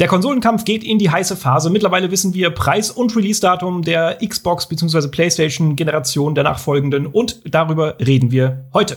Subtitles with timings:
[0.00, 1.70] Der Konsolenkampf geht in die heiße Phase.
[1.70, 5.06] Mittlerweile wissen wir Preis und Release-Datum der Xbox bzw.
[5.06, 8.96] PlayStation-Generation der nachfolgenden und darüber reden wir heute.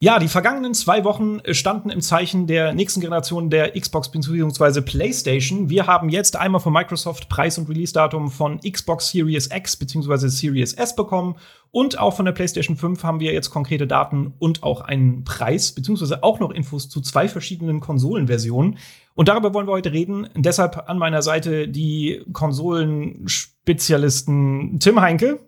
[0.00, 4.80] Ja, die vergangenen zwei Wochen standen im Zeichen der nächsten Generation der Xbox bzw.
[4.80, 5.70] PlayStation.
[5.70, 10.28] Wir haben jetzt einmal von Microsoft Preis- und Release-Datum von Xbox Series X bzw.
[10.28, 11.34] Series S bekommen
[11.72, 15.72] und auch von der PlayStation 5 haben wir jetzt konkrete Daten und auch einen Preis
[15.72, 16.18] bzw.
[16.20, 18.78] auch noch Infos zu zwei verschiedenen Konsolenversionen.
[19.16, 20.28] Und darüber wollen wir heute reden.
[20.36, 25.40] Deshalb an meiner Seite die Konsolenspezialisten Tim Heinke.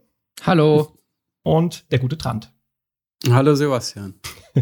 [0.42, 0.98] Hallo.
[1.44, 2.52] Und der gute Trant.
[3.28, 4.14] Hallo Sebastian.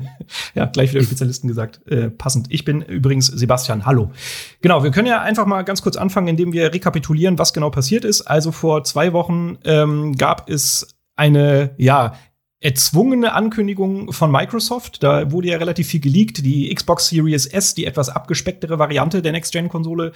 [0.54, 1.80] ja, gleich wieder Spezialisten gesagt.
[1.86, 2.46] Äh, passend.
[2.50, 3.86] Ich bin übrigens Sebastian.
[3.86, 4.12] Hallo.
[4.60, 8.04] Genau, wir können ja einfach mal ganz kurz anfangen, indem wir rekapitulieren, was genau passiert
[8.04, 8.22] ist.
[8.22, 12.14] Also vor zwei Wochen ähm, gab es eine, ja,
[12.60, 15.02] erzwungene Ankündigung von Microsoft.
[15.02, 16.44] Da wurde ja relativ viel geleakt.
[16.44, 20.12] Die Xbox Series S, die etwas abgespecktere Variante der Next-Gen-Konsole,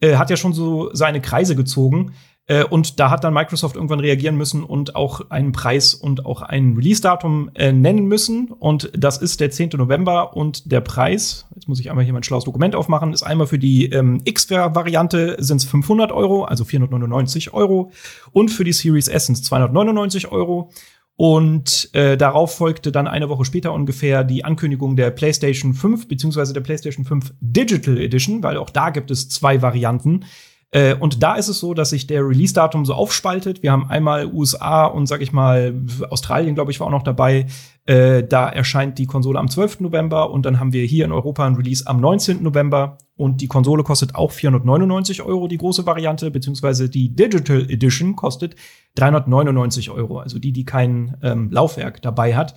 [0.00, 2.14] äh, hat ja schon so seine Kreise gezogen.
[2.52, 6.42] Äh, und da hat dann Microsoft irgendwann reagieren müssen und auch einen Preis und auch
[6.42, 8.48] ein Release-Datum äh, nennen müssen.
[8.50, 9.70] Und das ist der 10.
[9.76, 10.36] November.
[10.36, 13.58] Und der Preis, jetzt muss ich einmal hier mein schlaues Dokument aufmachen, ist einmal für
[13.58, 17.90] die ähm, X-Variante sind es 500 Euro, also 499 Euro.
[18.32, 20.70] Und für die Series S sind es 299 Euro.
[21.16, 26.52] Und äh, darauf folgte dann eine Woche später ungefähr die Ankündigung der PlayStation 5 beziehungsweise
[26.52, 30.24] der PlayStation 5 Digital Edition, weil auch da gibt es zwei Varianten.
[30.72, 33.62] Äh, und da ist es so, dass sich der Release-Datum so aufspaltet.
[33.62, 35.74] Wir haben einmal USA und sag ich mal
[36.08, 37.46] Australien, glaube ich, war auch noch dabei.
[37.84, 39.80] Äh, da erscheint die Konsole am 12.
[39.80, 42.42] November und dann haben wir hier in Europa ein Release am 19.
[42.42, 48.16] November und die Konsole kostet auch 499 Euro, die große Variante, beziehungsweise die Digital Edition
[48.16, 48.56] kostet
[48.94, 52.54] 399 Euro, also die, die kein ähm, Laufwerk dabei hat.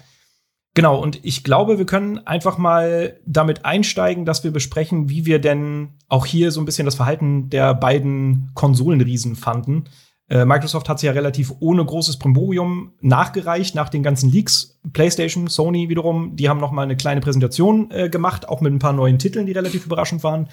[0.76, 5.40] Genau, und ich glaube, wir können einfach mal damit einsteigen, dass wir besprechen, wie wir
[5.40, 9.86] denn auch hier so ein bisschen das Verhalten der beiden Konsolenriesen fanden.
[10.28, 14.82] Äh, Microsoft hat sie ja relativ ohne großes Primborium nachgereicht nach den ganzen Leaks.
[14.92, 18.80] PlayStation, Sony wiederum, die haben noch mal eine kleine Präsentation äh, gemacht, auch mit ein
[18.80, 20.50] paar neuen Titeln, die relativ überraschend waren.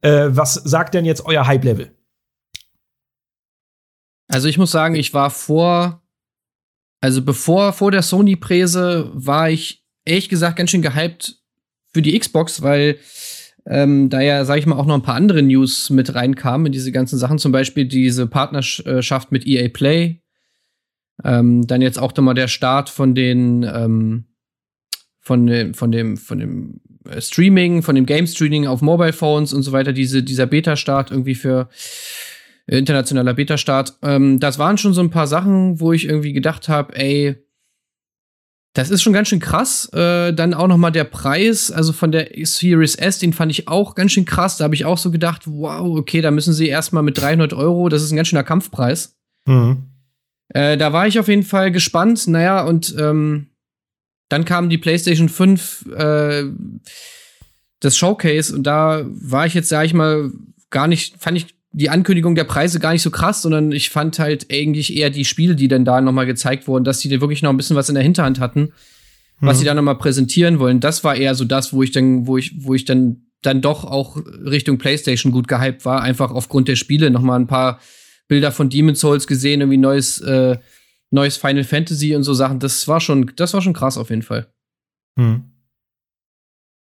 [0.00, 1.94] Äh, was sagt denn jetzt euer Hype-Level?
[4.28, 6.02] Also ich muss sagen, ich war vor
[7.06, 11.36] also bevor, vor der Sony-Präse war ich ehrlich gesagt ganz schön gehypt
[11.92, 12.98] für die Xbox, weil
[13.64, 16.72] ähm, da ja, sag ich mal, auch noch ein paar andere News mit reinkamen in
[16.72, 17.38] diese ganzen Sachen.
[17.38, 20.20] Zum Beispiel diese Partnerschaft mit EA Play.
[21.22, 24.24] Ähm, dann jetzt auch nochmal der Start von den, ähm,
[25.20, 26.80] von dem, von dem, von dem
[27.20, 29.92] Streaming, von dem Game Streaming auf Mobile Phones und so weiter.
[29.92, 31.68] Diese, dieser Beta-Start irgendwie für
[32.66, 33.98] internationaler Beta-Start.
[34.02, 37.36] Ähm, das waren schon so ein paar Sachen, wo ich irgendwie gedacht habe, ey,
[38.74, 39.88] das ist schon ganz schön krass.
[39.94, 43.68] Äh, dann auch noch mal der Preis, also von der Series S, den fand ich
[43.68, 44.58] auch ganz schön krass.
[44.58, 47.88] Da habe ich auch so gedacht, wow, okay, da müssen sie erstmal mit 300 Euro,
[47.88, 49.16] das ist ein ganz schöner Kampfpreis.
[49.46, 49.84] Mhm.
[50.48, 52.26] Äh, da war ich auf jeden Fall gespannt.
[52.26, 53.48] Naja, und ähm,
[54.28, 56.44] dann kam die PlayStation 5, äh,
[57.80, 60.32] das Showcase, und da war ich jetzt, sag ich mal,
[60.68, 64.18] gar nicht, fand ich die Ankündigung der Preise gar nicht so krass, sondern ich fand
[64.18, 67.42] halt eigentlich eher die Spiele, die dann da nochmal gezeigt wurden, dass die da wirklich
[67.42, 68.72] noch ein bisschen was in der Hinterhand hatten,
[69.40, 69.60] was mhm.
[69.60, 70.80] sie da nochmal präsentieren wollen.
[70.80, 73.84] Das war eher so das, wo ich dann, wo ich, wo ich dann, dann doch
[73.84, 77.78] auch Richtung PlayStation gut gehypt war, einfach aufgrund der Spiele nochmal ein paar
[78.26, 80.56] Bilder von Demon's Souls gesehen, irgendwie neues, äh,
[81.10, 82.58] neues Final Fantasy und so Sachen.
[82.58, 84.46] Das war schon, das war schon krass auf jeden Fall.
[85.16, 85.44] Mhm.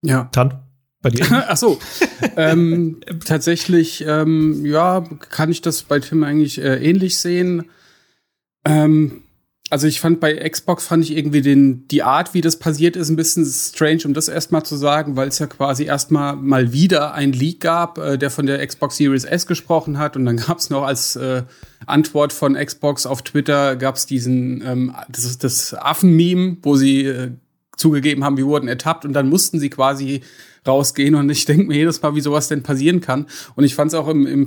[0.05, 0.29] Ja.
[0.33, 0.59] Dann
[1.03, 1.27] bei dir?
[1.49, 1.79] Ach so.
[2.37, 7.67] ähm, tatsächlich, ähm, ja, kann ich das bei Tim eigentlich äh, ähnlich sehen.
[8.65, 9.23] Ähm,
[9.73, 13.09] also ich fand bei Xbox fand ich irgendwie den die Art, wie das passiert ist,
[13.09, 17.15] ein bisschen strange, um das erstmal zu sagen, weil es ja quasi erstmal mal wieder
[17.15, 20.59] ein Leak gab, äh, der von der Xbox Series S gesprochen hat und dann gab
[20.59, 21.45] es noch als äh,
[21.87, 27.31] Antwort von Xbox auf Twitter gab es diesen ähm, das, das Affen-Meme, wo sie äh,
[27.75, 30.21] zugegeben haben, wir wurden ertappt und dann mussten sie quasi
[30.67, 31.15] rausgehen.
[31.15, 33.27] Und ich denke mir jedes Mal, wie sowas denn passieren kann.
[33.55, 34.47] Und ich fand es auch im, im,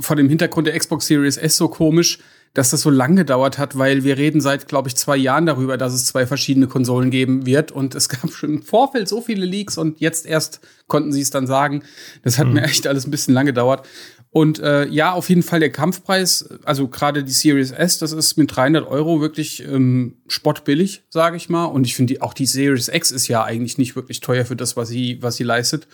[0.00, 2.18] vor dem Hintergrund der Xbox Series S so komisch,
[2.54, 5.76] dass das so lange gedauert hat, weil wir reden seit, glaube ich, zwei Jahren darüber,
[5.76, 7.72] dass es zwei verschiedene Konsolen geben wird.
[7.72, 11.30] Und es gab schon im Vorfeld so viele Leaks und jetzt erst konnten sie es
[11.30, 11.82] dann sagen.
[12.22, 12.54] Das hat mhm.
[12.54, 13.86] mir echt alles ein bisschen lange gedauert.
[14.30, 18.36] Und äh, ja, auf jeden Fall der Kampfpreis, also gerade die Series S, das ist
[18.36, 21.64] mit 300 Euro wirklich ähm, spottbillig, sage ich mal.
[21.64, 24.76] Und ich finde auch die Series X ist ja eigentlich nicht wirklich teuer für das,
[24.76, 25.88] was sie, was sie leistet.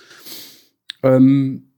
[1.02, 1.74] Ähm,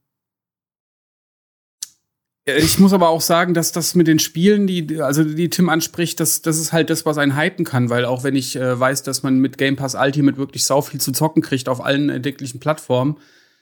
[2.47, 6.21] Ich muss aber auch sagen, dass das mit den Spielen, die, also die Tim anspricht,
[6.21, 9.03] das, das ist halt das, was einen hypen kann, weil auch wenn ich äh, weiß,
[9.03, 12.61] dass man mit Game Pass Ultimate wirklich sau viel zu zocken kriegt auf allen erdenklichen
[12.61, 13.17] Plattformen,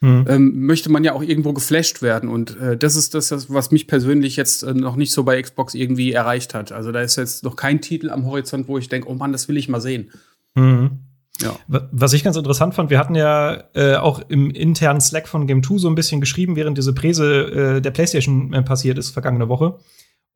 [0.05, 0.25] mhm.
[0.27, 2.29] ähm, möchte man ja auch irgendwo geflasht werden.
[2.29, 5.73] Und äh, das ist das, was mich persönlich jetzt äh, noch nicht so bei Xbox
[5.73, 6.71] irgendwie erreicht hat.
[6.71, 9.47] Also da ist jetzt noch kein Titel am Horizont, wo ich denke, oh Mann, das
[9.47, 10.11] will ich mal sehen.
[10.55, 10.99] Mhm.
[11.41, 11.57] Ja.
[11.67, 15.63] Was ich ganz interessant fand, wir hatten ja äh, auch im internen Slack von Game
[15.63, 19.49] 2 so ein bisschen geschrieben, während diese Präse äh, der PlayStation äh, passiert ist, vergangene
[19.49, 19.77] Woche.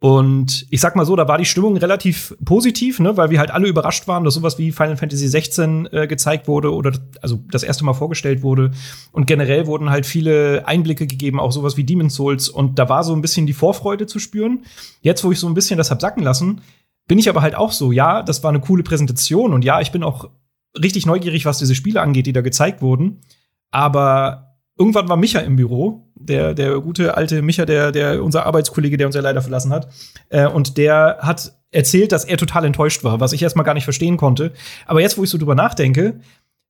[0.02, 3.52] Und ich sag mal so, da war die Stimmung relativ positiv, ne, weil wir halt
[3.52, 7.64] alle überrascht waren, dass sowas wie Final Fantasy 16 äh, gezeigt wurde oder also das
[7.64, 8.72] erste Mal vorgestellt wurde.
[9.12, 12.48] Und generell wurden halt viele Einblicke gegeben, auch sowas wie Demon's Souls.
[12.48, 14.64] Und da war so ein bisschen die Vorfreude zu spüren.
[15.02, 16.62] Jetzt, wo ich so ein bisschen das hab sacken lassen,
[17.10, 19.92] bin ich aber halt auch so, ja, das war eine coole Präsentation und ja, ich
[19.92, 20.30] bin auch
[20.82, 23.20] richtig neugierig, was diese Spiele angeht, die da gezeigt wurden.
[23.72, 24.49] Aber
[24.80, 29.08] irgendwann war Micha im Büro, der, der gute alte Micha, der, der unser Arbeitskollege, der
[29.08, 29.90] uns ja leider verlassen hat.
[30.30, 33.84] Äh, und der hat erzählt, dass er total enttäuscht war, was ich erstmal gar nicht
[33.84, 34.54] verstehen konnte.
[34.88, 36.22] Aber jetzt, wo ich so drüber nachdenke,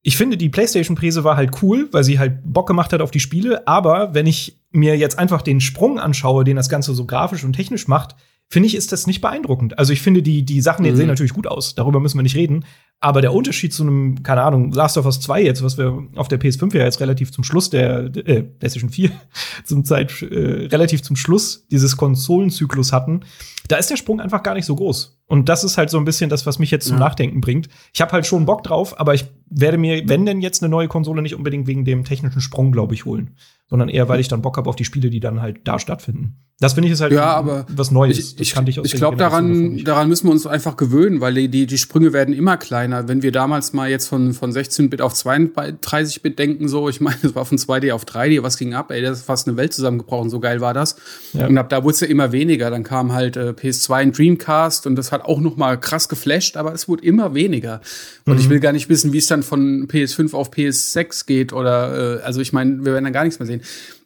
[0.02, 3.20] ich finde, die PlayStation-Präse war halt cool, weil sie halt Bock gemacht hat auf die
[3.20, 3.68] Spiele.
[3.68, 7.54] Aber wenn ich mir jetzt einfach den Sprung anschaue, den das Ganze so grafisch und
[7.54, 8.16] technisch macht,
[8.50, 9.78] finde ich, ist das nicht beeindruckend.
[9.78, 10.96] Also ich finde, die, die Sachen mhm.
[10.96, 11.76] sehen natürlich gut aus.
[11.76, 12.66] Darüber müssen wir nicht reden.
[13.02, 16.28] Aber der Unterschied zu einem, keine Ahnung, Last of Us 2 jetzt, was wir auf
[16.28, 19.12] der PS5 ja jetzt relativ zum Schluss der, äh, PlayStation 4
[19.64, 23.22] zum Zeit, äh, relativ zum Schluss dieses Konsolenzyklus hatten,
[23.70, 25.22] da ist der Sprung einfach gar nicht so groß.
[25.28, 27.06] Und das ist halt so ein bisschen das, was mich jetzt zum ja.
[27.06, 27.70] Nachdenken bringt.
[27.94, 30.88] Ich habe halt schon Bock drauf, aber ich werde mir, wenn denn jetzt eine neue
[30.88, 33.36] Konsole, nicht unbedingt wegen dem technischen Sprung, glaube ich, holen
[33.70, 36.38] sondern eher, weil ich dann Bock habe auf die Spiele, die dann halt da stattfinden.
[36.62, 38.18] Das finde ich ist halt ja, aber was Neues.
[38.18, 41.78] Ich, ich, ich, ich glaube, daran, daran müssen wir uns einfach gewöhnen, weil die, die
[41.78, 43.08] Sprünge werden immer kleiner.
[43.08, 47.34] Wenn wir damals mal jetzt von, von 16-Bit auf 32-Bit denken, so, ich meine, es
[47.34, 48.92] war von 2D auf 3D, was ging ab?
[48.92, 50.98] Ey, das ist fast eine Welt zusammengebrochen, so geil war das.
[51.32, 51.48] Ja.
[51.48, 52.70] Und ab da wurde es ja immer weniger.
[52.72, 56.58] Dann kam halt äh, PS2 und Dreamcast und das hat auch noch mal krass geflasht,
[56.58, 57.80] aber es wurde immer weniger.
[58.26, 58.40] Und mhm.
[58.40, 62.24] ich will gar nicht wissen, wie es dann von PS5 auf PS6 geht oder, äh,
[62.24, 63.62] also ich meine, wir werden dann gar nichts mehr sehen.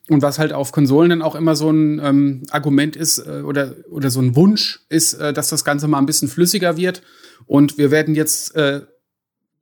[0.10, 3.76] Und was halt auf Konsolen dann auch immer so ein ähm, Argument ist äh, oder,
[3.90, 7.02] oder so ein Wunsch ist, äh, dass das Ganze mal ein bisschen flüssiger wird.
[7.46, 8.82] Und wir werden jetzt äh,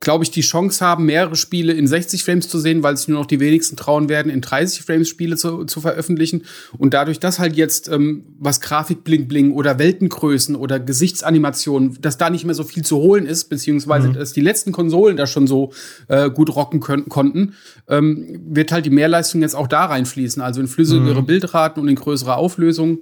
[0.01, 3.19] glaube ich, die Chance haben, mehrere Spiele in 60 Frames zu sehen, weil sich nur
[3.19, 6.41] noch die wenigsten trauen werden, in 30 Frames Spiele zu, zu veröffentlichen.
[6.77, 12.17] Und dadurch, dass halt jetzt ähm, was Grafik bling bling oder Weltengrößen oder Gesichtsanimationen, dass
[12.17, 14.13] da nicht mehr so viel zu holen ist, beziehungsweise mhm.
[14.13, 15.71] dass die letzten Konsolen da schon so
[16.07, 17.53] äh, gut rocken können, konnten,
[17.87, 21.27] ähm, wird halt die Mehrleistung jetzt auch da reinfließen, also in flüssigere mhm.
[21.27, 23.01] Bildraten und in größere Auflösungen.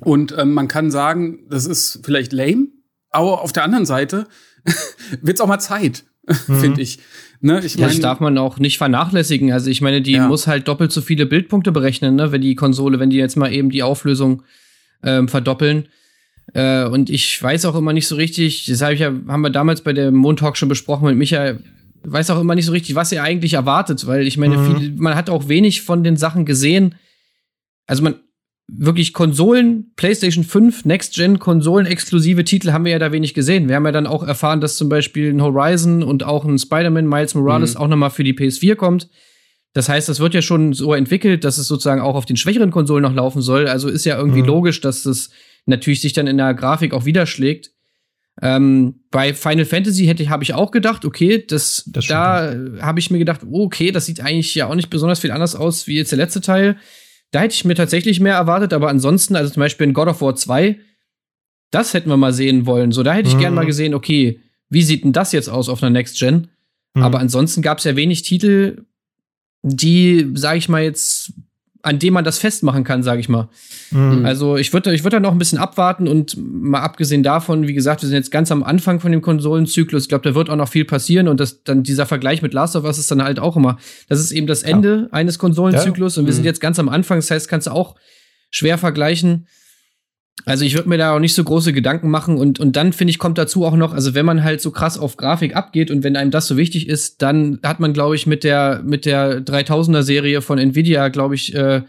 [0.00, 2.68] Und ähm, man kann sagen, das ist vielleicht lame,
[3.10, 4.26] aber auf der anderen Seite
[5.22, 6.04] wird's auch mal Zeit
[6.46, 6.60] mhm.
[6.60, 6.98] finde ich.
[7.40, 9.52] Ne, ich mein, das darf man auch nicht vernachlässigen.
[9.52, 10.26] Also ich meine, die ja.
[10.26, 13.52] muss halt doppelt so viele Bildpunkte berechnen, ne, wenn die Konsole, wenn die jetzt mal
[13.52, 14.42] eben die Auflösung
[15.04, 15.88] ähm, verdoppeln.
[16.54, 19.50] Äh, und ich weiß auch immer nicht so richtig, das hab ich ja, haben wir
[19.50, 21.60] damals bei der Mondtalk schon besprochen mit Michael,
[22.02, 24.76] weiß auch immer nicht so richtig, was er eigentlich erwartet, weil ich meine, mhm.
[24.76, 26.94] viel, man hat auch wenig von den Sachen gesehen.
[27.86, 28.16] Also man,
[28.70, 33.68] wirklich Konsolen, PlayStation 5, Next-Gen, Konsolen-exklusive Titel haben wir ja da wenig gesehen.
[33.68, 37.06] Wir haben ja dann auch erfahren, dass zum Beispiel ein Horizon und auch ein Spider-Man
[37.06, 37.80] Miles Morales mhm.
[37.80, 39.08] auch nochmal für die PS4 kommt.
[39.72, 42.70] Das heißt, das wird ja schon so entwickelt, dass es sozusagen auch auf den schwächeren
[42.70, 43.68] Konsolen noch laufen soll.
[43.68, 44.48] Also ist ja irgendwie mhm.
[44.48, 45.30] logisch, dass das
[45.66, 47.70] natürlich sich dann in der Grafik auch widerschlägt.
[48.40, 53.10] Ähm, bei Final Fantasy hätte habe ich auch gedacht, okay, das, das da habe ich
[53.10, 56.12] mir gedacht, okay, das sieht eigentlich ja auch nicht besonders viel anders aus wie jetzt
[56.12, 56.76] der letzte Teil.
[57.30, 60.20] Da hätte ich mir tatsächlich mehr erwartet, aber ansonsten, also zum Beispiel in God of
[60.20, 60.78] War 2,
[61.70, 62.92] das hätten wir mal sehen wollen.
[62.92, 63.40] So, da hätte ich mhm.
[63.40, 66.48] gern mal gesehen, okay, wie sieht denn das jetzt aus auf einer Next Gen?
[66.94, 67.02] Mhm.
[67.02, 68.84] Aber ansonsten gab es ja wenig Titel,
[69.62, 71.32] die, sag ich mal, jetzt
[71.88, 73.48] an dem man das festmachen kann, sage ich mal.
[73.90, 74.26] Mhm.
[74.26, 77.72] Also ich würde ich würd da noch ein bisschen abwarten und mal abgesehen davon, wie
[77.72, 80.02] gesagt, wir sind jetzt ganz am Anfang von dem Konsolenzyklus.
[80.02, 82.76] Ich glaube, da wird auch noch viel passieren und das, dann dieser Vergleich mit Last
[82.76, 85.16] of Us ist dann halt auch immer, das ist eben das Ende ja.
[85.16, 86.20] eines Konsolenzyklus ja.
[86.20, 86.36] und wir mhm.
[86.36, 87.18] sind jetzt ganz am Anfang.
[87.18, 87.94] Das heißt, kannst du auch
[88.50, 89.46] schwer vergleichen.
[90.44, 93.10] Also ich würde mir da auch nicht so große Gedanken machen und, und dann finde
[93.10, 96.04] ich, kommt dazu auch noch, also wenn man halt so krass auf Grafik abgeht und
[96.04, 99.44] wenn einem das so wichtig ist, dann hat man, glaube ich, mit der, mit der
[99.44, 101.82] 3000er Serie von Nvidia, glaube ich, äh,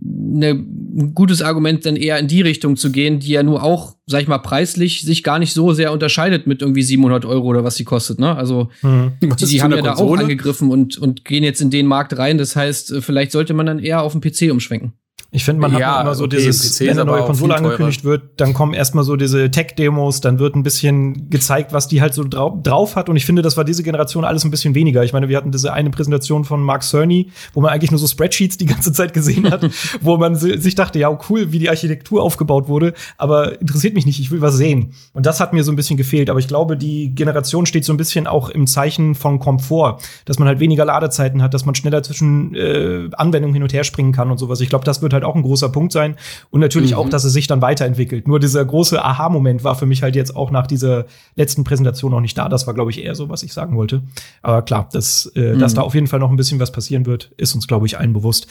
[0.00, 3.96] ne, ein gutes Argument, dann eher in die Richtung zu gehen, die ja nur auch,
[4.06, 7.64] sag ich mal, preislich sich gar nicht so sehr unterscheidet mit irgendwie 700 Euro oder
[7.64, 8.34] was sie kostet, ne?
[8.34, 9.12] Also, mhm.
[9.22, 12.38] die, die haben ja da auch angegriffen und, und gehen jetzt in den Markt rein.
[12.38, 14.94] Das heißt, vielleicht sollte man dann eher auf den PC umschwenken.
[15.32, 18.04] Ich finde, man Ja, hat immer so okay, dieses, PC wenn eine neue Konsole angekündigt
[18.04, 22.14] wird, dann kommen erstmal so diese Tech-Demos, dann wird ein bisschen gezeigt, was die halt
[22.14, 23.08] so drau drauf hat.
[23.08, 25.02] Und ich finde, das war diese Generation alles ein bisschen weniger.
[25.04, 28.06] Ich meine, wir hatten diese eine Präsentation von Mark Cerny, wo man eigentlich nur so
[28.06, 29.68] Spreadsheets die ganze Zeit gesehen hat,
[30.00, 34.06] wo man si- sich dachte, ja, cool, wie die Architektur aufgebaut wurde, aber interessiert mich
[34.06, 34.92] nicht, ich will was sehen.
[35.12, 36.30] Und das hat mir so ein bisschen gefehlt.
[36.30, 40.38] Aber ich glaube, die Generation steht so ein bisschen auch im Zeichen von Komfort, dass
[40.38, 44.12] man halt weniger Ladezeiten hat, dass man schneller zwischen äh, Anwendungen hin und her springen
[44.12, 44.60] kann und sowas.
[44.60, 46.16] Ich glaube, das wird halt auch ein großer Punkt sein.
[46.50, 46.98] Und natürlich Mhm.
[46.98, 48.28] auch, dass es sich dann weiterentwickelt.
[48.28, 52.20] Nur dieser große Aha-Moment war für mich halt jetzt auch nach dieser letzten Präsentation noch
[52.20, 52.48] nicht da.
[52.48, 54.02] Das war, glaube ich, eher so, was ich sagen wollte.
[54.42, 55.76] Aber klar, dass, äh, dass Mhm.
[55.76, 58.12] da auf jeden Fall noch ein bisschen was passieren wird, ist uns, glaube ich, allen
[58.12, 58.46] bewusst.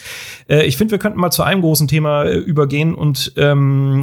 [0.48, 4.02] Äh, ich finde, wir könnten mal zu einem großen Thema äh, übergehen und ähm,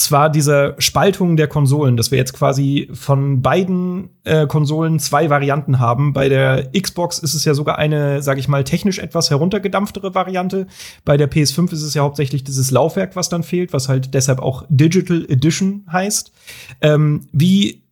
[0.00, 5.78] zwar diese Spaltung der Konsolen, dass wir jetzt quasi von beiden äh, Konsolen zwei Varianten
[5.78, 6.12] haben.
[6.12, 10.66] Bei der Xbox ist es ja sogar eine, sage ich mal, technisch etwas heruntergedampftere Variante.
[11.04, 14.40] Bei der PS5 ist es ja hauptsächlich dieses Laufwerk, was dann fehlt, was halt deshalb
[14.40, 16.32] auch Digital Edition heißt.
[16.80, 17.82] Ähm, wie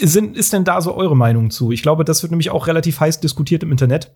[0.00, 1.72] sind, ist denn da so eure Meinung zu?
[1.72, 4.14] Ich glaube, das wird nämlich auch relativ heiß diskutiert im Internet.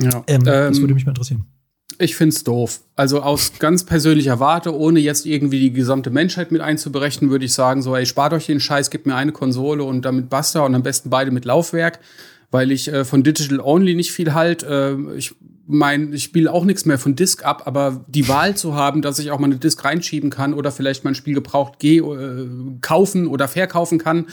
[0.00, 0.24] Ja.
[0.26, 1.46] Ähm, das Ähm, würde mich mal interessieren.
[1.98, 2.80] Ich find's doof.
[2.96, 7.52] Also aus ganz persönlicher Warte, ohne jetzt irgendwie die gesamte Menschheit mit einzuberechnen, würde ich
[7.52, 10.74] sagen, so, ey, spart euch den Scheiß, gebt mir eine Konsole und damit basta und
[10.74, 12.00] am besten beide mit Laufwerk,
[12.50, 14.62] weil ich äh, von Digital Only nicht viel halt.
[14.62, 15.34] Äh, ich
[15.66, 19.18] mein, ich spiele auch nichts mehr von Disk ab, aber die Wahl zu haben, dass
[19.18, 22.48] ich auch mal eine Disk reinschieben kann oder vielleicht mein Spiel gebraucht geh, äh,
[22.80, 24.26] kaufen oder verkaufen kann,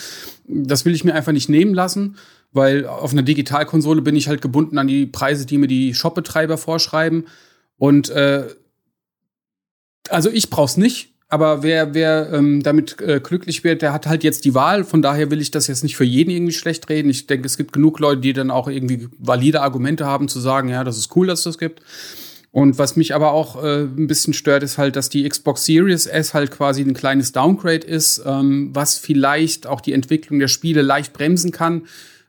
[0.48, 2.18] das will ich mir einfach nicht nehmen lassen.
[2.51, 6.58] Weil auf einer Digitalkonsole bin ich halt gebunden an die Preise, die mir die Shopbetreiber
[6.58, 7.25] vorschreiben.
[7.80, 8.46] Und äh,
[10.10, 14.24] also ich brauch's nicht, aber wer, wer ähm, damit äh, glücklich wird, der hat halt
[14.24, 14.84] jetzt die Wahl.
[14.84, 17.10] Von daher will ich das jetzt nicht für jeden irgendwie schlecht reden.
[17.10, 20.70] Ich denke, es gibt genug Leute, die dann auch irgendwie valide Argumente haben, zu sagen,
[20.70, 21.82] ja, das ist cool, dass es das gibt.
[22.52, 26.08] Und was mich aber auch äh, ein bisschen stört, ist halt, dass die Xbox Series
[26.08, 30.82] S halt quasi ein kleines Downgrade ist, ähm, was vielleicht auch die Entwicklung der Spiele
[30.82, 31.84] leicht bremsen kann.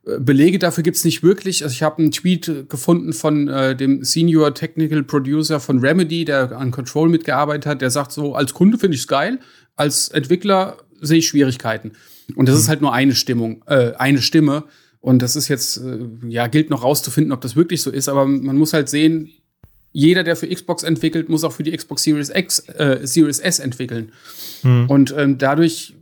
[0.06, 1.62] Äh, Belege dafür gibt's nicht wirklich.
[1.62, 6.52] Also ich habe einen Tweet gefunden von äh, dem Senior Technical Producer von Remedy, der
[6.52, 7.82] an Control mitgearbeitet hat.
[7.82, 9.40] Der sagt so, als Kunde finde ich's geil,
[9.76, 11.92] als Entwickler sehe ich Schwierigkeiten.
[12.36, 14.64] Und das ist halt nur eine Stimmung, äh, eine Stimme.
[15.00, 18.08] Und das ist jetzt, äh, ja, gilt noch rauszufinden, ob das wirklich so ist.
[18.08, 19.30] Aber man muss halt sehen,
[19.92, 23.58] jeder, der für Xbox entwickelt, muss auch für die Xbox Series X, äh, Series S
[23.58, 24.12] entwickeln.
[24.62, 24.88] Hm.
[24.88, 25.94] Und ähm, dadurch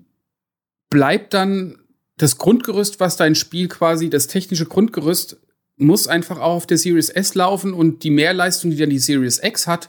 [0.90, 1.78] bleibt dann
[2.18, 5.38] das Grundgerüst, was dein Spiel quasi, das technische Grundgerüst,
[5.76, 9.40] muss einfach auch auf der Series S laufen und die Mehrleistung, die dann die Series
[9.42, 9.88] X hat,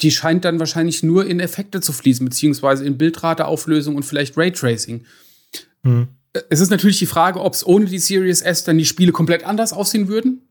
[0.00, 5.04] die scheint dann wahrscheinlich nur in Effekte zu fließen, beziehungsweise in Bildrateauflösung und vielleicht Raytracing.
[5.84, 6.08] Hm.
[6.48, 9.44] Es ist natürlich die Frage, ob es ohne die Series S dann die Spiele komplett
[9.44, 10.48] anders aussehen würden.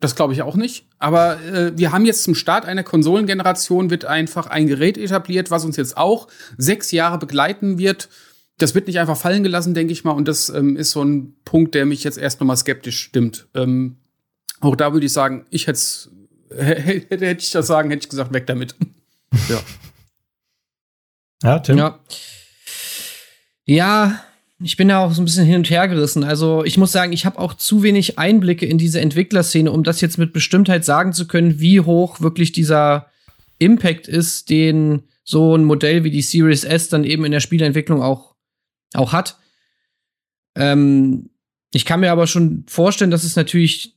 [0.00, 0.84] Das glaube ich auch nicht.
[0.98, 5.64] Aber äh, wir haben jetzt zum Start einer Konsolengeneration wird einfach ein Gerät etabliert, was
[5.64, 6.26] uns jetzt auch
[6.58, 8.08] sechs Jahre begleiten wird.
[8.58, 10.12] Das wird nicht einfach fallen gelassen, denke ich mal.
[10.12, 13.48] Und das ähm, ist so ein Punkt, der mich jetzt erst noch mal skeptisch stimmt.
[13.54, 13.96] Ähm,
[14.60, 15.80] auch da würde ich sagen, ich hätte
[16.56, 18.76] hätte hätte ich das sagen, hätte ich gesagt, weg damit.
[19.48, 19.60] ja.
[21.42, 21.78] Ja, Tim?
[21.78, 21.98] Ja.
[23.64, 24.24] Ja,
[24.60, 26.24] ich bin da auch so ein bisschen hin und her gerissen.
[26.24, 30.00] Also, ich muss sagen, ich habe auch zu wenig Einblicke in diese Entwicklerszene, um das
[30.00, 33.06] jetzt mit Bestimmtheit sagen zu können, wie hoch wirklich dieser
[33.58, 38.02] Impact ist, den so ein Modell wie die Series S dann eben in der Spieleentwicklung
[38.02, 38.31] auch,
[38.94, 39.38] auch hat.
[40.54, 41.30] Ähm,
[41.72, 43.96] ich kann mir aber schon vorstellen, dass es natürlich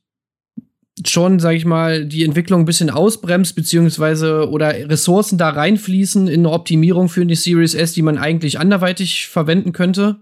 [1.05, 6.41] schon, sag ich mal, die Entwicklung ein bisschen ausbremst, beziehungsweise oder Ressourcen da reinfließen in
[6.41, 10.21] eine Optimierung für die Series S, die man eigentlich anderweitig verwenden könnte.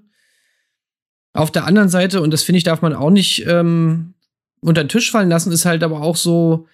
[1.33, 4.15] Auf der anderen Seite, und das finde ich, darf man auch nicht ähm,
[4.61, 6.67] unter den Tisch fallen lassen, ist halt aber auch so,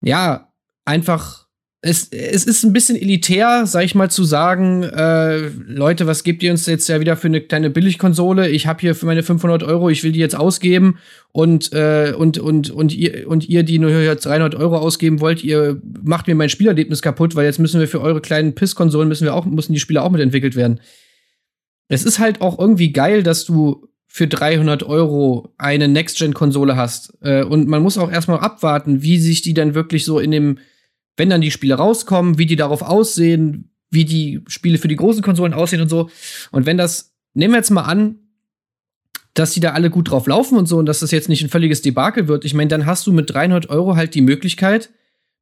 [0.00, 0.52] ja,
[0.84, 1.43] einfach,
[1.86, 6.42] es, es ist ein bisschen elitär, sag ich mal, zu sagen, äh, Leute, was gebt
[6.42, 8.48] ihr uns jetzt ja wieder für eine kleine Billigkonsole?
[8.48, 10.96] Ich habe hier für meine 500 Euro, ich will die jetzt ausgeben
[11.32, 15.44] und, äh, und, und, und, ihr, und ihr, die nur jetzt 300 Euro ausgeben wollt,
[15.44, 19.24] ihr macht mir mein Spielerlebnis kaputt, weil jetzt müssen wir für eure kleinen Pisskonsolen müssen
[19.26, 20.80] wir auch, müssen die Spiele auch mitentwickelt werden.
[21.88, 27.12] Es ist halt auch irgendwie geil, dass du für 300 Euro eine Next-Gen-Konsole hast.
[27.20, 30.58] Äh, und man muss auch erstmal abwarten, wie sich die dann wirklich so in dem,
[31.16, 35.22] wenn dann die Spiele rauskommen, wie die darauf aussehen, wie die Spiele für die großen
[35.22, 36.10] Konsolen aussehen und so.
[36.50, 38.16] Und wenn das, nehmen wir jetzt mal an,
[39.34, 41.48] dass die da alle gut drauf laufen und so und dass das jetzt nicht ein
[41.48, 44.90] völliges Debakel wird, ich meine, dann hast du mit 300 Euro halt die Möglichkeit,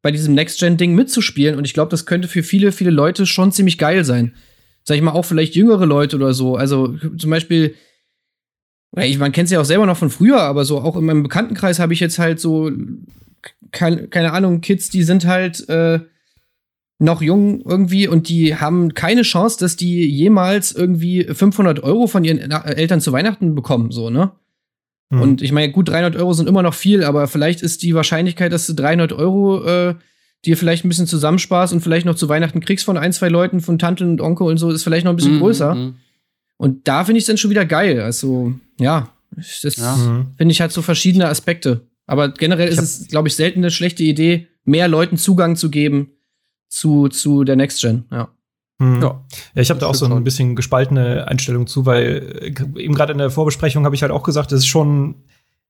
[0.03, 1.57] bei diesem Next-Gen-Ding mitzuspielen.
[1.57, 4.35] Und ich glaube, das könnte für viele, viele Leute schon ziemlich geil sein.
[4.83, 6.57] Sag ich mal, auch vielleicht jüngere Leute oder so.
[6.57, 7.77] Also zum Beispiel,
[8.97, 11.23] ich, man kennt es ja auch selber noch von früher, aber so auch in meinem
[11.23, 12.71] Bekanntenkreis habe ich jetzt halt so,
[13.71, 16.01] keine, keine Ahnung, Kids, die sind halt, äh,
[17.03, 22.25] noch jung irgendwie und die haben keine Chance, dass die jemals irgendwie 500 Euro von
[22.25, 24.31] ihren Eltern zu Weihnachten bekommen, so, ne?
[25.11, 25.21] Mhm.
[25.21, 28.53] Und ich meine, gut, 300 Euro sind immer noch viel, aber vielleicht ist die Wahrscheinlichkeit,
[28.53, 29.95] dass du 300 Euro äh,
[30.45, 33.61] dir vielleicht ein bisschen zusammensparst und vielleicht noch zu Weihnachten kriegst von ein, zwei Leuten,
[33.61, 35.41] von Tanten und Onkel und so, ist vielleicht noch ein bisschen mhm.
[35.41, 35.75] größer.
[35.75, 35.95] Mhm.
[36.57, 38.01] Und da finde ich es dann schon wieder geil.
[38.01, 39.97] Also, ja, das ja.
[39.97, 40.29] Mhm.
[40.37, 41.83] finde ich halt so verschiedene Aspekte.
[42.13, 46.11] Aber generell ist es, glaube ich, selten eine schlechte Idee, mehr Leuten Zugang zu geben
[46.69, 48.29] zu, zu der Next Gen, ja.
[48.79, 49.01] Mhm.
[49.01, 49.25] Ja.
[49.55, 53.13] ja, ich habe da auch so ein bisschen gespaltene Einstellung zu, weil äh, eben gerade
[53.13, 55.15] in der Vorbesprechung habe ich halt auch gesagt, das ist schon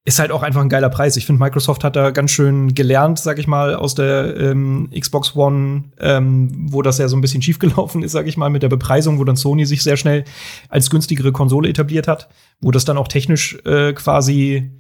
[0.05, 1.17] ist halt auch einfach ein geiler Preis.
[1.17, 5.37] Ich finde, Microsoft hat da ganz schön gelernt, sag ich mal, aus der ähm, Xbox
[5.37, 8.69] One, ähm, wo das ja so ein bisschen schiefgelaufen ist, sag ich mal, mit der
[8.69, 10.25] Bepreisung, wo dann Sony sich sehr schnell
[10.69, 12.29] als günstigere Konsole etabliert hat,
[12.61, 14.73] wo das dann auch technisch äh, quasi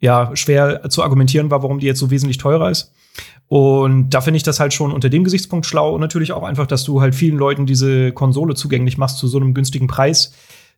[0.00, 2.92] ja schwer zu argumentieren war, warum die jetzt so wesentlich teurer ist.
[3.48, 6.66] Und da finde ich das halt schon unter dem Gesichtspunkt schlau und natürlich auch einfach,
[6.66, 10.32] dass du halt vielen Leuten diese Konsole zugänglich machst zu so einem günstigen Preis.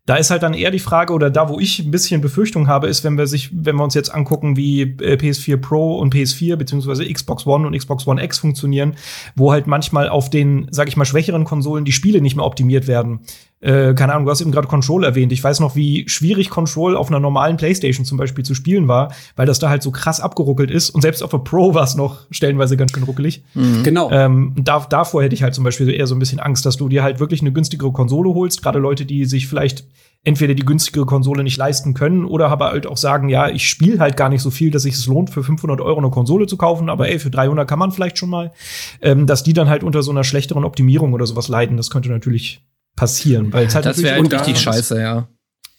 [0.04, 2.88] Da ist halt dann eher die Frage, oder da, wo ich ein bisschen Befürchtung habe,
[2.88, 6.56] ist, wenn wir sich, wenn wir uns jetzt angucken, wie äh, PS4 Pro und PS4
[6.56, 8.96] beziehungsweise Xbox One und Xbox One X funktionieren,
[9.36, 12.88] wo halt manchmal auf den, sag ich mal, schwächeren Konsolen die Spiele nicht mehr optimiert
[12.88, 13.20] werden
[13.62, 15.32] äh, keine Ahnung, du hast eben gerade Control erwähnt.
[15.32, 19.12] Ich weiß noch, wie schwierig Control auf einer normalen Playstation zum Beispiel zu spielen war,
[19.36, 20.90] weil das da halt so krass abgeruckelt ist.
[20.90, 23.44] Und selbst auf der Pro war es noch stellenweise ganz schön ruckelig.
[23.54, 23.84] Mhm.
[23.84, 24.10] Genau.
[24.10, 26.88] Ähm, da, davor hätte ich halt zum Beispiel eher so ein bisschen Angst, dass du
[26.88, 28.62] dir halt wirklich eine günstigere Konsole holst.
[28.62, 29.84] Gerade Leute, die sich vielleicht
[30.24, 33.98] entweder die günstigere Konsole nicht leisten können oder aber halt auch sagen, ja, ich spiele
[33.98, 36.56] halt gar nicht so viel, dass sich es lohnt, für 500 Euro eine Konsole zu
[36.56, 38.52] kaufen, aber ey, für 300 kann man vielleicht schon mal,
[39.00, 41.76] ähm, dass die dann halt unter so einer schlechteren Optimierung oder sowas leiden.
[41.76, 42.62] Das könnte natürlich
[42.96, 43.52] passieren.
[43.52, 45.28] Weil es halt das wäre halt richtig scheiße, ja.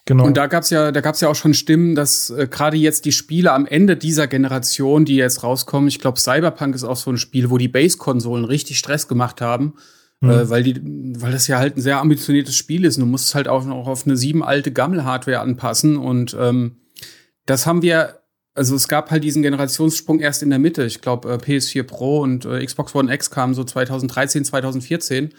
[0.06, 0.26] Genau.
[0.26, 3.12] Und da gab's ja, da gab's ja auch schon Stimmen, dass äh, gerade jetzt die
[3.12, 7.16] Spiele am Ende dieser Generation, die jetzt rauskommen, ich glaube Cyberpunk ist auch so ein
[7.16, 9.74] Spiel, wo die Base-Konsolen richtig Stress gemacht haben,
[10.20, 10.30] mhm.
[10.30, 10.78] äh, weil die,
[11.20, 12.98] weil das ja halt ein sehr ambitioniertes Spiel ist.
[12.98, 15.96] Und du musst es halt auch noch auf eine sieben alte Gammel-Hardware anpassen.
[15.96, 16.76] Und ähm,
[17.46, 18.20] das haben wir,
[18.52, 20.84] also es gab halt diesen Generationssprung erst in der Mitte.
[20.84, 25.32] Ich glaube, äh, PS4 Pro und äh, Xbox One X kamen so 2013, 2014.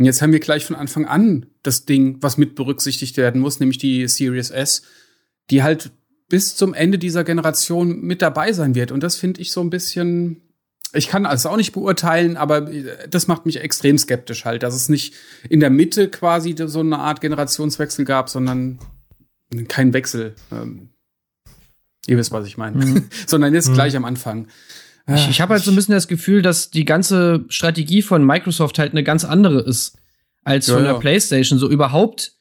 [0.00, 3.60] Und jetzt haben wir gleich von Anfang an das Ding, was mit berücksichtigt werden muss,
[3.60, 4.80] nämlich die Series S,
[5.50, 5.90] die halt
[6.26, 8.92] bis zum Ende dieser Generation mit dabei sein wird.
[8.92, 10.40] Und das finde ich so ein bisschen,
[10.94, 12.62] ich kann also auch nicht beurteilen, aber
[13.10, 15.12] das macht mich extrem skeptisch halt, dass es nicht
[15.50, 18.78] in der Mitte quasi so eine Art Generationswechsel gab, sondern
[19.68, 20.34] kein Wechsel.
[20.50, 20.88] Ähm,
[22.06, 22.86] ihr wisst, was ich meine.
[22.86, 23.08] Mhm.
[23.26, 23.74] sondern jetzt mhm.
[23.74, 24.48] gleich am Anfang.
[25.14, 28.78] Ich, ich habe halt so ein bisschen das Gefühl, dass die ganze Strategie von Microsoft
[28.78, 29.98] halt eine ganz andere ist
[30.44, 30.98] als ja, von der ja.
[30.98, 31.58] PlayStation.
[31.58, 32.32] So überhaupt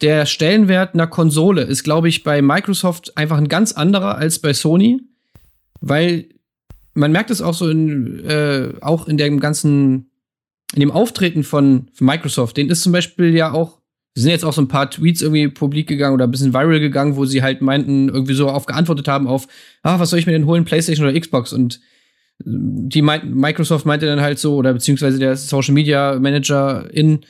[0.00, 4.52] der Stellenwert einer Konsole ist, glaube ich, bei Microsoft einfach ein ganz anderer als bei
[4.52, 5.00] Sony,
[5.80, 6.26] weil
[6.94, 10.10] man merkt es auch so in, äh, auch in dem ganzen,
[10.74, 12.56] in dem Auftreten von, von Microsoft.
[12.56, 13.82] Den ist zum Beispiel ja auch
[14.14, 16.80] es sind jetzt auch so ein paar Tweets irgendwie publik gegangen oder ein bisschen viral
[16.80, 19.48] gegangen, wo sie halt meinten, irgendwie so auf geantwortet haben auf,
[19.82, 21.52] ah, was soll ich mir denn holen, PlayStation oder Xbox?
[21.52, 21.80] Und
[22.44, 27.20] die Microsoft meinte dann halt so, oder beziehungsweise der Social Media Manager in,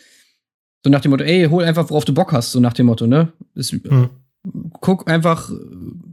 [0.84, 3.06] so nach dem Motto, ey, hol einfach, worauf du Bock hast, so nach dem Motto,
[3.06, 3.32] ne?
[3.54, 4.10] Das, hm.
[4.80, 5.50] Guck einfach,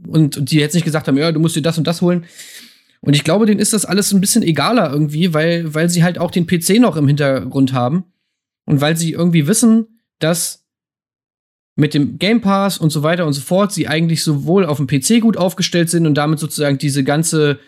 [0.06, 2.24] und, und die jetzt nicht gesagt haben, ja, du musst dir das und das holen.
[3.00, 6.18] Und ich glaube, denen ist das alles ein bisschen egaler irgendwie, weil, weil sie halt
[6.18, 8.04] auch den PC noch im Hintergrund haben.
[8.66, 10.66] Und weil sie irgendwie wissen, dass
[11.76, 14.86] mit dem Game Pass und so weiter und so fort sie eigentlich sowohl auf dem
[14.86, 17.58] PC gut aufgestellt sind und damit sozusagen diese ganze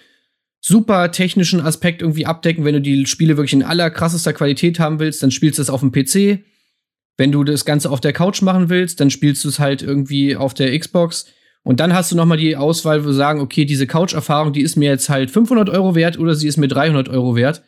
[0.64, 2.64] super technischen Aspekt irgendwie abdecken.
[2.64, 5.70] Wenn du die Spiele wirklich in aller krassester Qualität haben willst, dann spielst du es
[5.70, 6.44] auf dem PC.
[7.18, 10.36] Wenn du das Ganze auf der Couch machen willst, dann spielst du es halt irgendwie
[10.36, 11.26] auf der Xbox.
[11.64, 14.76] Und dann hast du noch mal die Auswahl, wo sagen, okay, diese Couch-Erfahrung, die ist
[14.76, 17.62] mir jetzt halt 500 Euro wert oder sie ist mir 300 Euro wert.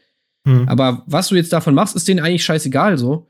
[0.47, 0.69] Hm.
[0.69, 3.27] Aber was du jetzt davon machst, ist denen eigentlich scheißegal so.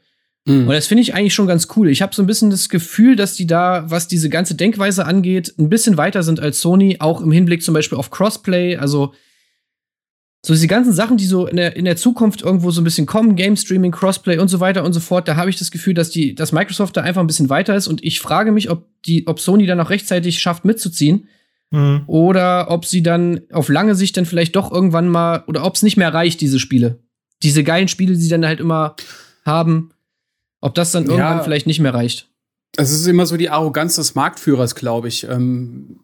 [0.46, 0.68] Mhm.
[0.68, 1.88] Und das finde ich eigentlich schon ganz cool.
[1.88, 5.54] Ich habe so ein bisschen das Gefühl, dass die da, was diese ganze Denkweise angeht,
[5.58, 8.76] ein bisschen weiter sind als Sony, auch im Hinblick zum Beispiel auf Crossplay.
[8.76, 9.14] Also
[10.44, 13.06] so diese ganzen Sachen, die so in der, in der Zukunft irgendwo so ein bisschen
[13.06, 15.94] kommen, Game Streaming, Crossplay und so weiter und so fort, da habe ich das Gefühl,
[15.94, 18.84] dass die, dass Microsoft da einfach ein bisschen weiter ist und ich frage mich, ob
[19.06, 21.28] die, ob Sony dann auch rechtzeitig schafft mitzuziehen.
[21.70, 22.02] Mhm.
[22.06, 25.82] Oder ob sie dann auf lange Sicht dann vielleicht doch irgendwann mal, oder ob es
[25.82, 26.98] nicht mehr reicht, diese Spiele.
[27.42, 28.96] Diese geilen Spiele, die sie dann halt immer
[29.46, 29.92] haben.
[30.60, 32.28] Ob das dann irgendwann ja, vielleicht nicht mehr reicht.
[32.76, 35.24] Es ist immer so die Arroganz des Marktführers, glaube ich.
[35.24, 36.00] Ähm,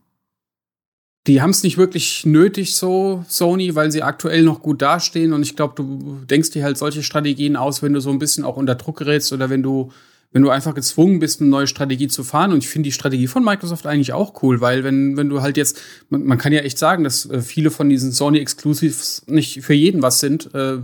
[1.26, 5.32] die haben es nicht wirklich nötig, so Sony, weil sie aktuell noch gut dastehen.
[5.32, 8.44] Und ich glaube, du denkst dir halt solche Strategien aus, wenn du so ein bisschen
[8.44, 9.92] auch unter Druck gerätst oder wenn du
[10.32, 12.52] wenn du einfach gezwungen bist, eine neue Strategie zu fahren.
[12.52, 15.56] Und ich finde die Strategie von Microsoft eigentlich auch cool, weil wenn, wenn du halt
[15.56, 19.62] jetzt, man, man kann ja echt sagen, dass äh, viele von diesen Sony Exclusives nicht
[19.62, 20.54] für jeden was sind.
[20.54, 20.78] Äh,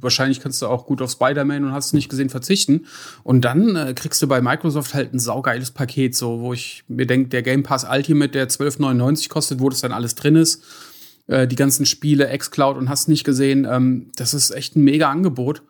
[0.00, 2.86] wahrscheinlich kannst du auch gut auf Spider-Man und hast nicht gesehen verzichten.
[3.22, 7.06] Und dann äh, kriegst du bei Microsoft halt ein saugeiles Paket, so, wo ich mir
[7.06, 10.62] denke, der Game Pass Ultimate, der 12,99 kostet, wo das dann alles drin ist.
[11.26, 15.10] Äh, die ganzen Spiele, Xcloud und hast nicht gesehen, ähm, das ist echt ein mega
[15.10, 15.62] Angebot.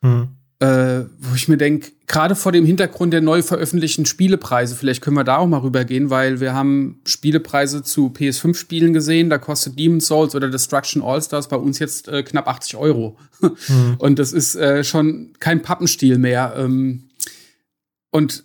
[0.00, 5.00] Mhm äh, wo ich mir denke, gerade vor dem Hintergrund der neu veröffentlichten Spielepreise, vielleicht
[5.00, 9.78] können wir da auch mal rübergehen, weil wir haben Spielepreise zu PS5-Spielen gesehen, da kostet
[9.78, 13.16] Demon's Souls oder Destruction All-Stars bei uns jetzt äh, knapp 80 Euro.
[13.40, 13.94] Mhm.
[13.96, 16.54] Und das ist äh, schon kein Pappenstiel mehr.
[16.58, 17.08] Ähm,
[18.10, 18.44] und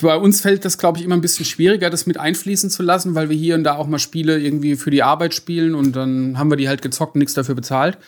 [0.00, 3.16] bei uns fällt das, glaube ich, immer ein bisschen schwieriger, das mit einfließen zu lassen,
[3.16, 6.38] weil wir hier und da auch mal Spiele irgendwie für die Arbeit spielen und dann
[6.38, 7.98] haben wir die halt gezockt und nichts dafür bezahlt.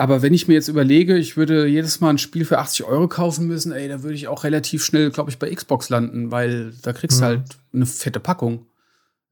[0.00, 3.06] Aber wenn ich mir jetzt überlege, ich würde jedes Mal ein Spiel für 80 Euro
[3.06, 6.72] kaufen müssen, ey, da würde ich auch relativ schnell, glaube ich, bei Xbox landen, weil
[6.80, 7.28] da kriegst du mhm.
[7.28, 7.42] halt
[7.74, 8.64] eine fette Packung.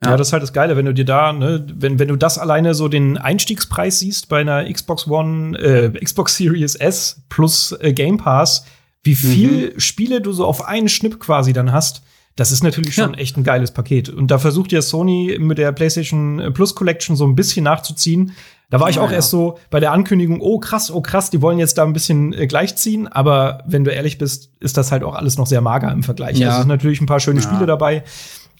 [0.04, 0.10] Ja.
[0.10, 0.16] ja.
[0.18, 2.74] das ist halt das Geile, wenn du dir da, ne, wenn, wenn du das alleine
[2.74, 8.18] so den Einstiegspreis siehst bei einer Xbox One, äh, Xbox Series S plus äh, Game
[8.18, 8.66] Pass,
[9.02, 9.80] wie viel mhm.
[9.80, 12.02] Spiele du so auf einen Schnipp quasi dann hast,
[12.36, 13.18] das ist natürlich schon ja.
[13.18, 14.10] echt ein geiles Paket.
[14.10, 18.32] Und da versucht ja Sony mit der PlayStation Plus Collection so ein bisschen nachzuziehen.
[18.70, 19.16] Da war ich auch ja.
[19.16, 22.34] erst so bei der Ankündigung, oh krass, oh krass, die wollen jetzt da ein bisschen
[22.34, 25.90] äh, gleichziehen, aber wenn du ehrlich bist, ist das halt auch alles noch sehr mager
[25.90, 26.38] im Vergleich.
[26.38, 26.50] Ja.
[26.50, 27.46] Es sind natürlich ein paar schöne ja.
[27.46, 28.04] Spiele dabei,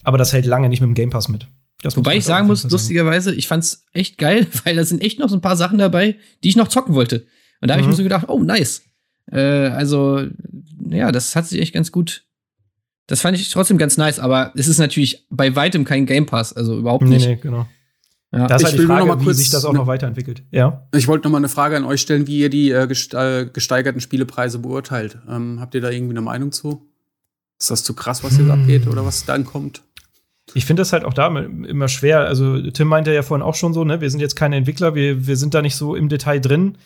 [0.05, 1.49] aber das hält lange nicht mit dem Game Pass mit.
[1.83, 5.29] Das Wobei ich sagen muss, lustigerweise, ich fand's echt geil, weil da sind echt noch
[5.29, 7.27] so ein paar Sachen dabei, die ich noch zocken wollte.
[7.61, 7.89] Und da habe mhm.
[7.89, 8.83] ich mir so gedacht, oh nice.
[9.31, 10.23] Äh, also
[10.89, 12.25] ja, das hat sich echt ganz gut.
[13.07, 16.53] Das fand ich trotzdem ganz nice, aber es ist natürlich bei weitem kein Game Pass,
[16.53, 17.27] also überhaupt nicht.
[17.27, 17.67] Nee, nee, genau.
[18.31, 20.43] Ja, das ist halt die Frage, noch mal kurz, wie sich das auch noch weiterentwickelt.
[20.51, 20.87] Ja.
[20.95, 24.01] Ich wollte noch mal eine Frage an euch stellen, wie ihr die äh, äh, gesteigerten
[24.01, 25.19] Spielepreise beurteilt.
[25.29, 26.87] Ähm, habt ihr da irgendwie eine Meinung zu?
[27.59, 28.51] Ist das zu krass, was jetzt hm.
[28.51, 29.83] abgeht oder was dann kommt?
[30.55, 32.21] Ich finde das halt auch da immer schwer.
[32.21, 35.27] Also Tim meinte ja vorhin auch schon so, ne, wir sind jetzt keine Entwickler, wir,
[35.27, 36.77] wir sind da nicht so im Detail drin.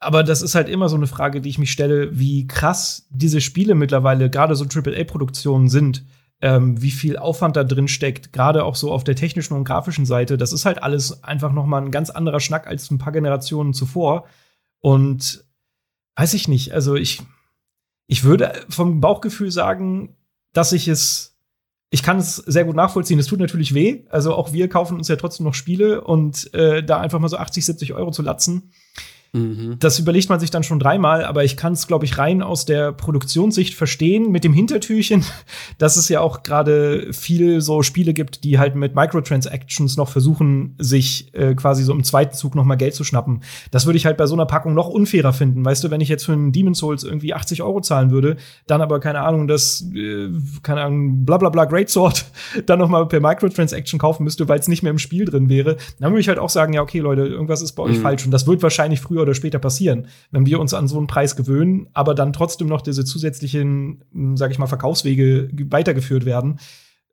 [0.00, 3.40] Aber das ist halt immer so eine Frage, die ich mich stelle, wie krass diese
[3.40, 6.04] Spiele mittlerweile, gerade so AAA-Produktionen sind
[6.42, 10.06] ähm, wie viel Aufwand da drin steckt, gerade auch so auf der technischen und grafischen
[10.06, 10.38] Seite.
[10.38, 13.74] Das ist halt alles einfach noch mal ein ganz anderer Schnack als ein paar Generationen
[13.74, 14.26] zuvor.
[14.80, 15.44] Und
[16.16, 17.22] weiß ich nicht, also ich,
[18.06, 20.16] ich würde vom Bauchgefühl sagen,
[20.52, 21.36] dass ich es,
[21.90, 23.18] ich kann es sehr gut nachvollziehen.
[23.18, 24.04] Es tut natürlich weh.
[24.08, 27.36] Also auch wir kaufen uns ja trotzdem noch Spiele und äh, da einfach mal so
[27.36, 28.72] 80, 70 Euro zu latzen
[29.32, 29.76] Mhm.
[29.78, 32.64] Das überlegt man sich dann schon dreimal, aber ich kann es, glaube ich, rein aus
[32.64, 35.24] der Produktionssicht verstehen, mit dem Hintertürchen,
[35.78, 40.74] dass es ja auch gerade viel so Spiele gibt, die halt mit Microtransactions noch versuchen,
[40.78, 43.42] sich äh, quasi so im zweiten Zug noch mal Geld zu schnappen.
[43.70, 45.64] Das würde ich halt bei so einer Packung noch unfairer finden.
[45.64, 48.80] Weißt du, wenn ich jetzt für einen Demon's Souls irgendwie 80 Euro zahlen würde, dann
[48.80, 50.28] aber keine Ahnung, das, äh,
[50.62, 52.24] keine Ahnung, bla bla bla Greatsword
[52.66, 55.76] dann noch mal per Microtransaction kaufen müsste, weil es nicht mehr im Spiel drin wäre,
[56.00, 58.02] dann würde ich halt auch sagen, ja, okay, Leute, irgendwas ist bei euch mhm.
[58.02, 58.24] falsch.
[58.24, 61.06] Und das wird wahrscheinlich früher früher oder später passieren, wenn wir uns an so einen
[61.06, 66.58] Preis gewöhnen, aber dann trotzdem noch diese zusätzlichen, hm, sag ich mal, Verkaufswege weitergeführt werden.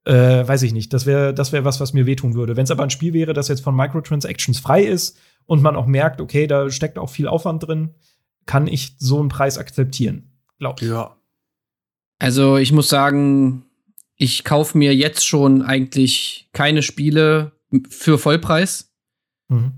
[0.06, 0.94] Äh, weiß ich nicht.
[0.94, 2.56] Das wäre das wäre was, was mir wehtun würde.
[2.56, 5.86] Wenn es aber ein Spiel wäre, das jetzt von Microtransactions frei ist und man auch
[5.86, 7.94] merkt, okay, da steckt auch viel Aufwand drin,
[8.46, 10.32] kann ich so einen Preis akzeptieren.
[10.60, 10.88] Glaub ich.
[10.88, 11.18] Ja.
[12.20, 13.66] Also ich muss sagen,
[14.16, 17.52] ich kaufe mir jetzt schon eigentlich keine Spiele
[17.90, 18.94] für Vollpreis.
[19.50, 19.74] Mhm.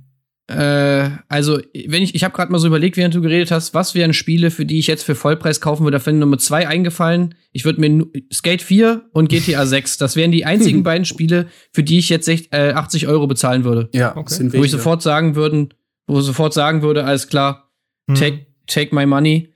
[0.50, 3.94] Äh, also, wenn ich, ich habe gerade mal so überlegt, während du geredet hast, was
[3.94, 5.98] wären Spiele, für die ich jetzt für Vollpreis kaufen würde.
[5.98, 7.36] Da finde Nummer zwei eingefallen.
[7.52, 9.98] Ich würde mir Skate 4 und GTA 6.
[10.00, 13.90] Das wären die einzigen beiden Spiele, für die ich jetzt äh, 80 Euro bezahlen würde.
[13.94, 14.50] Ja, okay.
[14.52, 15.74] Wo ich sofort sagen würden,
[16.08, 17.72] wo sofort sagen würde, alles klar,
[18.10, 18.16] hm.
[18.16, 19.54] take, take my money.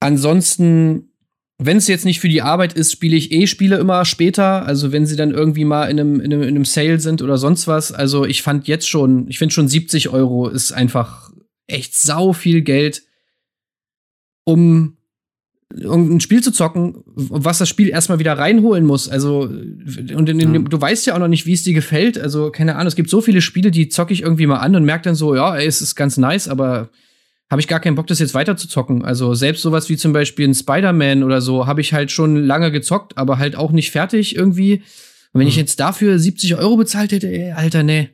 [0.00, 1.10] Ansonsten
[1.58, 4.66] wenn es jetzt nicht für die Arbeit ist, spiele ich eh Spiele immer später.
[4.66, 7.38] Also wenn sie dann irgendwie mal in einem, in einem, in einem Sale sind oder
[7.38, 7.92] sonst was.
[7.92, 11.30] Also ich fand jetzt schon, ich finde schon 70 Euro ist einfach
[11.66, 13.04] echt sau viel Geld,
[14.44, 14.98] um,
[15.82, 19.08] um ein Spiel zu zocken, was das Spiel erstmal wieder reinholen muss.
[19.08, 20.60] Also, und in, in, ja.
[20.60, 22.18] du weißt ja auch noch nicht, wie es dir gefällt.
[22.18, 24.84] Also, keine Ahnung, es gibt so viele Spiele, die zocke ich irgendwie mal an und
[24.84, 26.90] merke dann so, ja, ey, es ist ganz nice, aber
[27.50, 29.04] habe ich gar keinen Bock, das jetzt weiter zu zocken.
[29.04, 32.72] Also selbst sowas wie zum Beispiel ein Spider-Man oder so habe ich halt schon lange
[32.72, 34.82] gezockt, aber halt auch nicht fertig irgendwie.
[35.32, 35.48] Und wenn hm.
[35.48, 38.10] ich jetzt dafür 70 Euro bezahlt hätte, ey, Alter, nee.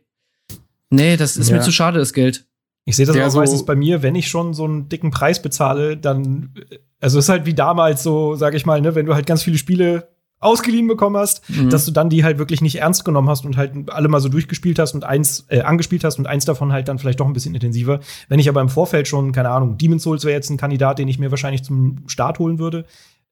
[0.91, 1.57] Nee, das ist ja.
[1.57, 2.45] mir zu schade, das Geld.
[2.85, 5.11] Ich sehe das Der auch so meistens bei mir, wenn ich schon so einen dicken
[5.11, 6.53] Preis bezahle, dann,
[7.01, 9.43] also es ist halt wie damals so, sag ich mal, ne, wenn du halt ganz
[9.43, 10.09] viele Spiele
[10.43, 11.71] ausgeliehen bekommen hast, mhm.
[11.71, 14.29] dass du dann die halt wirklich nicht ernst genommen hast und halt alle mal so
[14.29, 17.33] durchgespielt hast und eins äh, angespielt hast und eins davon halt dann vielleicht doch ein
[17.33, 18.01] bisschen intensiver.
[18.29, 21.09] Wenn ich aber im Vorfeld schon, keine Ahnung, Demon's Souls wäre jetzt ein Kandidat, den
[21.09, 22.85] ich mir wahrscheinlich zum Start holen würde.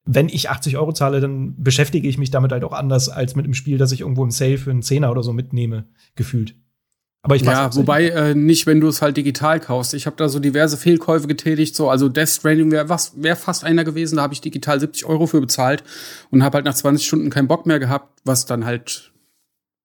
[0.06, 3.44] wenn ich 80 Euro zahle, dann beschäftige ich mich damit halt auch anders als mit
[3.44, 6.54] einem Spiel, das ich irgendwo im Sale für einen Zehner oder so mitnehme, gefühlt.
[7.22, 9.92] Aber ich weiß ja, wobei äh, nicht, wenn du es halt digital kaufst.
[9.92, 13.84] Ich habe da so diverse Fehlkäufe getätigt, so also Death Stranding wäre wär fast einer
[13.84, 15.84] gewesen, da habe ich digital 70 Euro für bezahlt
[16.30, 19.12] und habe halt nach 20 Stunden keinen Bock mehr gehabt, was dann halt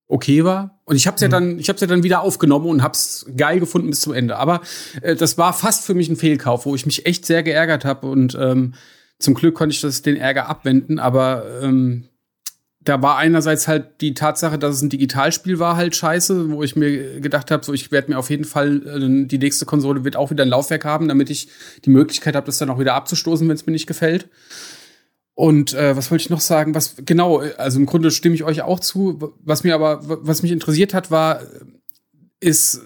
[0.08, 0.80] okay war.
[0.86, 1.32] Und ich habe es ja mhm.
[1.32, 4.38] dann, ich habe ja dann wieder aufgenommen und hab's geil gefunden bis zum Ende.
[4.38, 4.62] Aber
[5.02, 8.08] äh, das war fast für mich ein Fehlkauf, wo ich mich echt sehr geärgert habe
[8.08, 8.76] und ähm,
[9.20, 11.00] zum Glück konnte ich das den Ärger abwenden.
[11.00, 12.08] Aber ähm,
[12.86, 16.76] da war einerseits halt die Tatsache, dass es ein Digitalspiel war, halt scheiße, wo ich
[16.76, 20.16] mir gedacht habe, so ich werde mir auf jeden Fall äh, die nächste Konsole wird
[20.16, 21.50] auch wieder ein Laufwerk haben, damit ich
[21.84, 24.30] die Möglichkeit habe, das dann auch wieder abzustoßen, wenn es mir nicht gefällt.
[25.34, 26.76] Und äh, was wollte ich noch sagen?
[26.76, 27.40] Was genau?
[27.58, 29.34] Also im Grunde stimme ich euch auch zu.
[29.44, 31.42] Was mir aber, was mich interessiert hat, war,
[32.40, 32.82] ist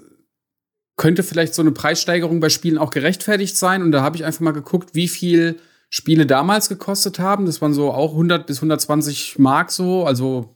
[0.96, 3.84] könnte vielleicht so eine Preissteigerung bei Spielen auch gerechtfertigt sein?
[3.84, 5.58] Und da habe ich einfach mal geguckt, wie viel
[5.90, 7.46] Spiele damals gekostet haben.
[7.46, 10.06] Das waren so auch 100 bis 120 Mark so.
[10.06, 10.56] Also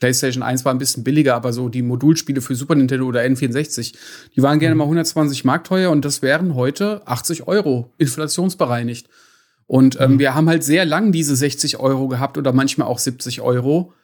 [0.00, 3.94] PlayStation 1 war ein bisschen billiger, aber so die Modulspiele für Super Nintendo oder N64,
[4.34, 4.78] die waren gerne mhm.
[4.80, 9.08] mal 120 Mark teuer und das wären heute 80 Euro, inflationsbereinigt.
[9.66, 10.18] Und ähm, mhm.
[10.18, 13.94] wir haben halt sehr lang diese 60 Euro gehabt oder manchmal auch 70 Euro.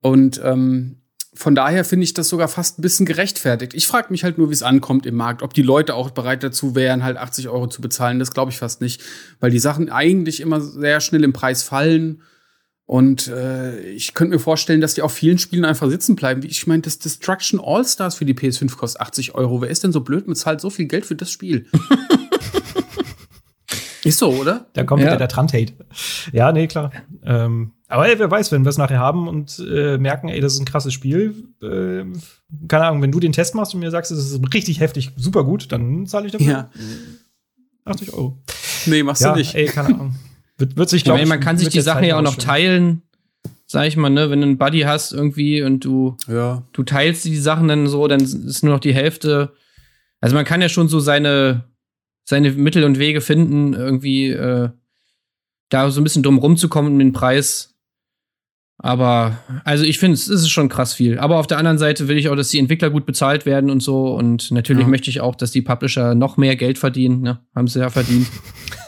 [0.00, 0.98] Und ähm,
[1.38, 3.72] von daher finde ich das sogar fast ein bisschen gerechtfertigt.
[3.72, 5.42] Ich frage mich halt nur, wie es ankommt im Markt.
[5.42, 8.58] Ob die Leute auch bereit dazu wären, halt 80 Euro zu bezahlen, das glaube ich
[8.58, 9.00] fast nicht.
[9.38, 12.22] Weil die Sachen eigentlich immer sehr schnell im Preis fallen.
[12.86, 16.42] Und äh, ich könnte mir vorstellen, dass die auf vielen Spielen einfach sitzen bleiben.
[16.44, 19.62] Ich meine, das Destruction All-Stars für die PS5 kostet 80 Euro.
[19.62, 21.66] Wer ist denn so blöd und zahlt so viel Geld für das Spiel?
[24.08, 24.66] ist so, oder?
[24.72, 25.08] Da kommt ja.
[25.08, 25.72] wieder der Trant-Hate.
[26.32, 26.92] Ja, nee, klar.
[27.24, 30.54] Ähm, aber ey, wer weiß, wenn wir es nachher haben und äh, merken, ey, das
[30.54, 32.04] ist ein krasses Spiel, äh,
[32.68, 35.44] keine Ahnung, wenn du den Test machst und mir sagst, es ist richtig heftig, super
[35.44, 36.70] gut, dann zahle ich dafür ja.
[37.84, 38.38] 80 Euro.
[38.86, 39.54] Nee, machst ja, du nicht.
[39.54, 40.16] Ey, keine Ahnung.
[40.58, 43.02] Wird, wird sich, glaube ich, man kann sich die Sachen ja auch noch teilen,
[43.66, 46.62] sag ich mal, ne, wenn du einen Buddy hast irgendwie und du, ja.
[46.72, 49.52] du teilst die Sachen dann so, dann ist nur noch die Hälfte.
[50.20, 51.64] Also man kann ja schon so seine,
[52.28, 54.70] seine Mittel und Wege finden, irgendwie äh,
[55.68, 57.78] da so ein bisschen drum rumzukommen um den Preis
[58.80, 61.18] aber, also ich finde, es ist schon krass viel.
[61.18, 63.82] Aber auf der anderen Seite will ich auch, dass die Entwickler gut bezahlt werden und
[63.82, 64.14] so.
[64.14, 64.88] Und natürlich ja.
[64.88, 67.20] möchte ich auch, dass die Publisher noch mehr Geld verdienen.
[67.20, 67.40] Ne?
[67.56, 68.28] Haben sie ja verdient.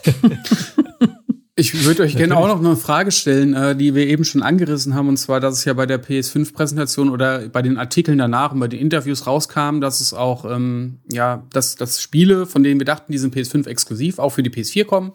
[1.61, 4.95] ich würde euch gerne auch noch eine Frage stellen, äh, die wir eben schon angerissen
[4.95, 5.09] haben.
[5.09, 8.69] Und zwar, dass es ja bei der PS5-Präsentation oder bei den Artikeln danach und bei
[8.69, 13.13] den Interviews rauskam, dass es auch, ähm, ja, dass, dass Spiele, von denen wir dachten,
[13.13, 15.13] die sind PS5 exklusiv, auch für die PS4 kommen.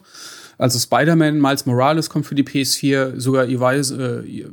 [0.57, 4.45] Also Spider-Man, Miles Morales kommt für die PS4, sogar Evis, äh,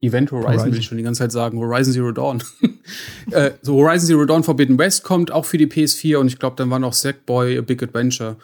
[0.00, 2.42] Event Horizon, Horizon, will ich schon die ganze Zeit sagen, Horizon Zero Dawn.
[3.32, 6.56] äh, so Horizon Zero Dawn Forbidden West kommt auch für die PS4 und ich glaube,
[6.56, 8.36] dann war noch Sackboy A Big Adventure.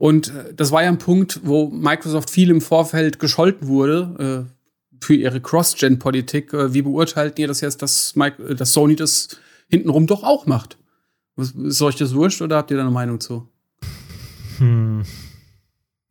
[0.00, 5.04] Und äh, das war ja ein Punkt, wo Microsoft viel im Vorfeld gescholten wurde äh,
[5.04, 6.54] für ihre Cross-Gen-Politik.
[6.54, 9.28] Äh, wie beurteilt ihr das jetzt, dass, Mike, äh, dass Sony das
[9.68, 10.78] hintenrum doch auch macht?
[11.36, 13.46] Ist euch das wurscht oder habt ihr da eine Meinung zu?
[14.56, 15.02] Hm.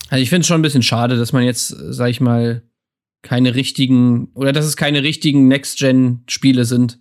[0.09, 2.61] Also ich finde es schon ein bisschen schade, dass man jetzt, sag ich mal,
[3.23, 6.99] keine richtigen, oder dass es keine richtigen Next-Gen-Spiele sind.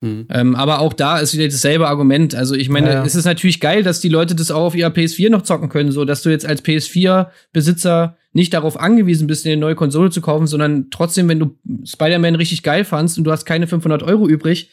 [0.00, 0.26] Mhm.
[0.30, 2.34] Ähm, aber auch da ist wieder dasselbe Argument.
[2.34, 3.04] Also ich meine, ja.
[3.04, 5.92] es ist natürlich geil, dass die Leute das auch auf ihrer PS4 noch zocken können,
[5.92, 10.46] so dass du jetzt als PS4-Besitzer nicht darauf angewiesen bist, eine neue Konsole zu kaufen,
[10.46, 14.70] sondern trotzdem, wenn du Spider-Man richtig geil fandst und du hast keine 500 Euro übrig,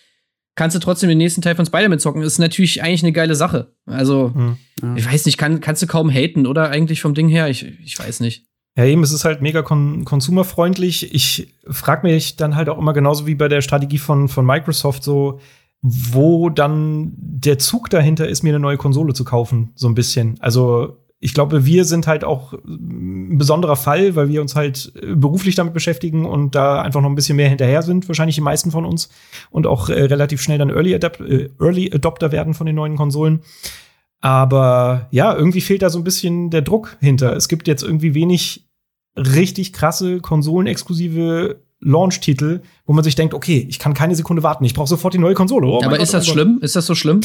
[0.56, 2.22] kannst du trotzdem den nächsten Teil von Spider-Man zocken.
[2.22, 3.74] Das ist natürlich eigentlich eine geile Sache.
[3.86, 4.58] Also, mhm.
[4.82, 4.96] ja.
[4.98, 7.48] ich weiß nicht, kann, kannst du kaum haten, oder eigentlich vom Ding her?
[7.48, 8.46] Ich, ich weiß nicht.
[8.76, 11.14] Ja, eben, es ist halt mega kon konsumerfreundlich.
[11.14, 15.04] Ich frage mich dann halt auch immer genauso wie bei der Strategie von, von Microsoft
[15.04, 15.40] so,
[15.82, 20.38] wo dann der Zug dahinter ist, mir eine neue Konsole zu kaufen, so ein bisschen.
[20.40, 25.16] Also ich glaube, wir sind halt auch ein besonderer Fall, weil wir uns halt äh,
[25.16, 28.72] beruflich damit beschäftigen und da einfach noch ein bisschen mehr hinterher sind, wahrscheinlich die meisten
[28.72, 29.10] von uns
[29.50, 32.98] und auch äh, relativ schnell dann Early, Adapt äh, Early Adopter werden von den neuen
[32.98, 33.40] Konsolen.
[34.24, 37.36] Aber ja, irgendwie fehlt da so ein bisschen der Druck hinter.
[37.36, 38.66] Es gibt jetzt irgendwie wenig
[39.18, 44.74] richtig krasse konsolenexklusive Launch-Titel, wo man sich denkt, okay, ich kann keine Sekunde warten, ich
[44.74, 45.68] brauche sofort die neue Konsole.
[45.68, 46.60] Oh, aber ist Gott, das oh schlimm?
[46.62, 47.20] Ist das so schlimm?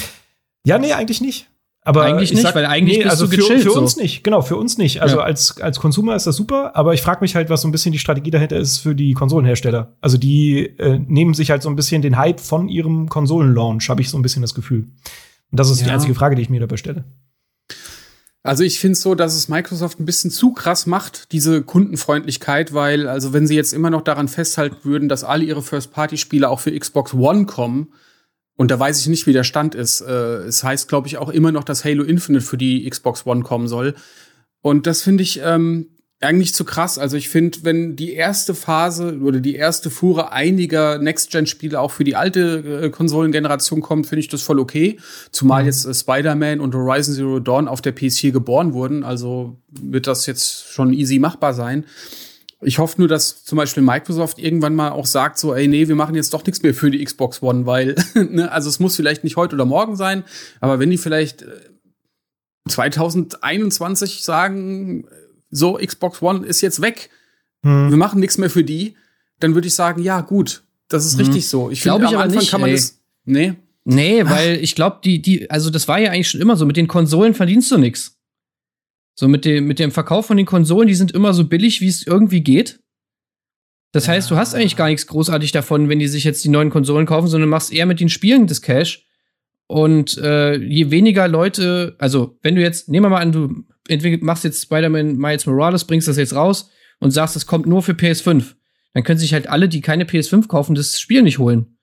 [0.67, 1.49] Ja, nee, eigentlich nicht.
[1.83, 3.63] Aber eigentlich nicht, sag, weil eigentlich nee, bist also du gechillt.
[3.63, 5.01] Für, für uns nicht, genau, für uns nicht.
[5.01, 5.23] Also ja.
[5.23, 7.93] als, als Consumer ist das super, aber ich frage mich halt, was so ein bisschen
[7.93, 9.95] die Strategie dahinter ist für die Konsolenhersteller.
[10.01, 14.01] Also die äh, nehmen sich halt so ein bisschen den Hype von ihrem Konsolenlaunch, habe
[14.01, 14.89] ich so ein bisschen das Gefühl.
[15.51, 15.87] Und das ist ja.
[15.87, 17.05] die einzige Frage, die ich mir dabei stelle.
[18.43, 22.73] Also ich finde es so, dass es Microsoft ein bisschen zu krass macht, diese Kundenfreundlichkeit,
[22.73, 26.61] weil, also wenn sie jetzt immer noch daran festhalten würden, dass alle ihre First-Party-Spiele auch
[26.61, 27.89] für Xbox One kommen,
[28.59, 30.01] und da weiß ich nicht, wie der Stand ist.
[30.01, 33.45] Äh, es heißt, glaube ich, auch immer noch, dass Halo Infinite für die Xbox One
[33.45, 33.95] kommen soll.
[34.63, 36.99] Und das finde ich, ähm, eigentlich zu krass.
[36.99, 42.03] Also ich finde, wenn die erste Phase oder die erste Fuhre einiger Next-Gen-Spiele auch für
[42.03, 44.99] die alte äh, Konsolengeneration kommt, finde ich das voll okay.
[45.31, 45.67] Zumal mhm.
[45.69, 49.05] jetzt äh, Spider-Man und Horizon Zero Dawn auf der PS4 geboren wurden.
[49.05, 51.85] Also wird das jetzt schon easy machbar sein.
[52.61, 55.95] Ich hoffe nur, dass zum Beispiel Microsoft irgendwann mal auch sagt, so, ey, nee, wir
[55.95, 59.23] machen jetzt doch nichts mehr für die Xbox One, weil, ne, also es muss vielleicht
[59.23, 60.25] nicht heute oder morgen sein,
[60.61, 61.47] aber wenn die vielleicht
[62.69, 65.07] 2021 äh, sagen,
[65.51, 67.11] so, Xbox One ist jetzt weg,
[67.63, 67.91] hm.
[67.91, 68.95] wir machen nichts mehr für die,
[69.41, 71.27] dann würde ich sagen, ja, gut, das ist hm.
[71.27, 71.71] richtig so.
[71.71, 72.77] Ich glaube, am Anfang nicht, kann man ey.
[72.77, 73.01] das.
[73.25, 73.55] Nee.
[73.85, 76.77] Nee, weil ich glaube, die, die, also das war ja eigentlich schon immer so, mit
[76.77, 78.19] den Konsolen verdienst du nichts.
[79.15, 81.89] So mit dem, mit dem Verkauf von den Konsolen, die sind immer so billig, wie
[81.89, 82.81] es irgendwie geht.
[83.93, 84.13] Das ja.
[84.13, 87.07] heißt, du hast eigentlich gar nichts großartig davon, wenn die sich jetzt die neuen Konsolen
[87.07, 89.07] kaufen, sondern machst eher mit den Spielen das Cash.
[89.67, 93.65] Und äh, je weniger Leute, also wenn du jetzt, nehmen wir mal an, du
[94.21, 96.71] machst jetzt Spider-Man Miles Morales, bringst das jetzt raus
[97.01, 98.55] und sagst, es kommt nur für PS5,
[98.95, 101.79] dann können sich halt alle, die keine PS5 kaufen, das Spiel nicht holen.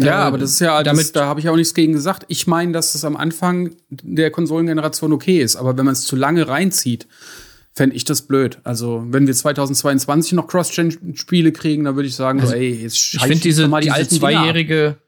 [0.00, 2.24] Ja, äh, aber das ist ja, damit, das, da habe ich auch nichts gegen gesagt.
[2.28, 6.16] Ich meine, dass das am Anfang der Konsolengeneration okay ist, aber wenn man es zu
[6.16, 7.06] lange reinzieht,
[7.74, 8.58] fände ich das blöd.
[8.64, 13.14] Also, wenn wir 2022 noch Cross-Gen-Spiele kriegen, dann würde ich sagen, also, so, ey, jetzt
[13.14, 14.98] Ich finde diese, mal die diese zweijährige,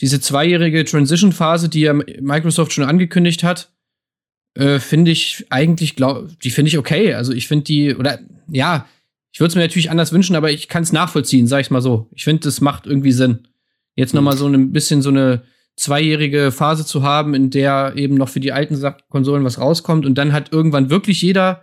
[0.00, 3.72] diese zweijährige Transition-Phase, die ja Microsoft schon angekündigt hat,
[4.54, 7.14] äh, finde ich eigentlich, glaub, die finde ich okay.
[7.14, 8.18] Also, ich finde die, oder
[8.50, 8.86] ja,
[9.32, 11.82] ich würde es mir natürlich anders wünschen, aber ich kann es nachvollziehen, sag ich mal
[11.82, 12.08] so.
[12.12, 13.46] Ich finde, das macht irgendwie Sinn.
[13.94, 15.42] Jetzt noch mal so ein bisschen so eine
[15.76, 20.16] zweijährige Phase zu haben, in der eben noch für die alten Konsolen was rauskommt und
[20.16, 21.62] dann hat irgendwann wirklich jeder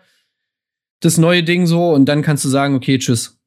[1.02, 3.38] das neue Ding so und dann kannst du sagen, okay, tschüss.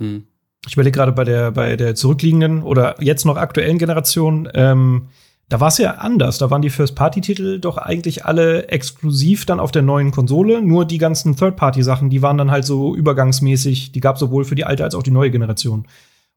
[0.00, 0.24] Hm.
[0.66, 5.08] Ich überlege gerade bei der, bei der zurückliegenden oder jetzt noch aktuellen Generation, ähm,
[5.52, 6.38] da war es ja anders.
[6.38, 10.62] Da waren die First-Party-Titel doch eigentlich alle exklusiv dann auf der neuen Konsole.
[10.62, 13.92] Nur die ganzen Third-Party-Sachen, die waren dann halt so übergangsmäßig.
[13.92, 15.86] Die gab es sowohl für die alte als auch die neue Generation.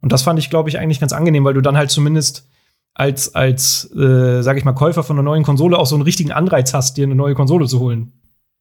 [0.01, 2.49] Und das fand ich, glaube ich, eigentlich ganz angenehm, weil du dann halt zumindest
[2.93, 6.33] als, als äh, sag ich mal, Käufer von einer neuen Konsole auch so einen richtigen
[6.33, 8.11] Anreiz hast, dir eine neue Konsole zu holen.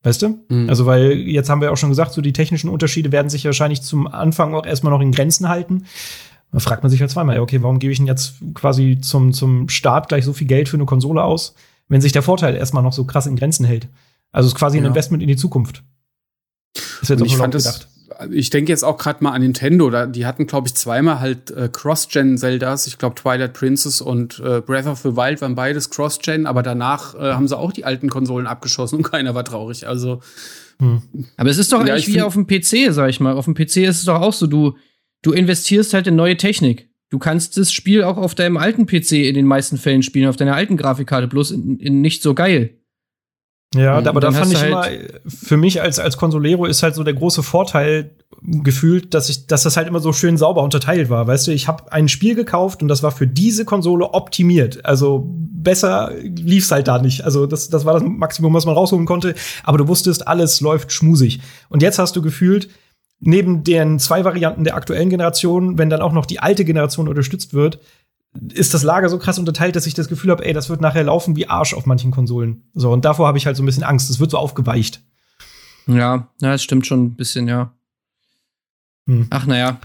[0.05, 0.39] Weißt du?
[0.49, 0.69] Mhm.
[0.69, 3.83] Also, weil jetzt haben wir auch schon gesagt, so die technischen Unterschiede werden sich wahrscheinlich
[3.83, 5.87] zum Anfang auch erstmal noch in Grenzen halten.
[6.55, 9.69] Da fragt man sich halt zweimal, okay, warum gebe ich denn jetzt quasi zum, zum
[9.69, 11.55] Start gleich so viel Geld für eine Konsole aus,
[11.89, 13.89] wenn sich der Vorteil erstmal noch so krass in Grenzen hält?
[14.31, 15.83] Also, es ist quasi ein Investment in die Zukunft.
[17.01, 17.89] Das wird ich fand gedacht
[18.31, 21.51] ich denke jetzt auch gerade mal an Nintendo, da, die hatten, glaube ich, zweimal halt
[21.51, 22.87] äh, Cross-Gen-Zeldas.
[22.87, 27.15] Ich glaube, Twilight Princess und äh, Breath of the Wild waren beides Cross-Gen, aber danach
[27.15, 29.87] äh, haben sie auch die alten Konsolen abgeschossen und keiner war traurig.
[29.87, 30.21] Also.
[30.79, 31.03] Hm.
[31.37, 33.35] Aber es ist doch ja, eigentlich wie auf dem PC, sag ich mal.
[33.35, 34.77] Auf dem PC ist es doch auch so, du,
[35.25, 36.89] du investierst halt in neue Technik.
[37.11, 40.37] Du kannst das Spiel auch auf deinem alten PC in den meisten Fällen spielen, auf
[40.37, 42.79] deiner alten Grafikkarte, bloß in, in nicht so geil.
[43.75, 44.87] Ja, aber da fand ich halt immer,
[45.27, 48.11] für mich als, als Consolero ist halt so der große Vorteil
[48.43, 51.27] gefühlt, dass ich, dass das halt immer so schön sauber unterteilt war.
[51.27, 54.85] Weißt du, ich habe ein Spiel gekauft und das war für diese Konsole optimiert.
[54.85, 57.25] Also besser lief's halt da nicht.
[57.25, 59.35] Also das, das war das Maximum, was man rausholen konnte.
[59.65, 61.41] Aber du wusstest, alles läuft schmusig.
[61.69, 62.69] Und jetzt hast du gefühlt,
[63.25, 67.55] neben den zwei Varianten der aktuellen Generation, wenn dann auch noch die alte Generation unterstützt
[67.55, 67.81] wird,
[68.53, 71.05] ist das Lager so krass unterteilt, dass ich das Gefühl habe, ey, das wird nachher
[71.05, 72.65] laufen wie Arsch auf manchen Konsolen.
[72.75, 74.11] So, und davor habe ich halt so ein bisschen Angst.
[74.11, 75.03] Es wird so aufgeweicht.
[75.87, 77.73] Ja, ja, das stimmt schon ein bisschen, ja.
[79.07, 79.27] Hm.
[79.31, 79.79] Ach, naja.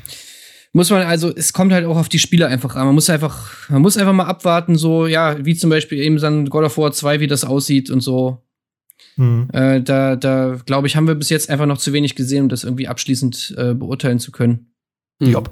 [0.71, 2.85] Muss man, also, es kommt halt auch auf die Spieler einfach an.
[2.85, 6.49] Man muss einfach, man muss einfach mal abwarten, so, ja, wie zum Beispiel eben dann
[6.49, 8.41] God of War 2, wie das aussieht und so.
[9.19, 9.49] Hm.
[9.51, 12.49] Äh, da, da, glaube ich, haben wir bis jetzt einfach noch zu wenig gesehen, um
[12.49, 14.71] das irgendwie abschließend äh, beurteilen zu können.
[15.21, 15.31] Hm.
[15.31, 15.43] Ja.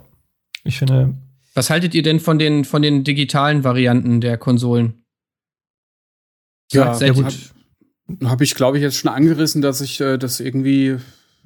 [0.63, 1.15] Ich finde,
[1.53, 5.03] was haltet ihr denn von den, von den digitalen Varianten der Konsolen?
[6.71, 7.25] Ja, sehr gut.
[7.25, 10.95] Habe hab ich, glaube ich, jetzt schon angerissen, dass ich äh, das irgendwie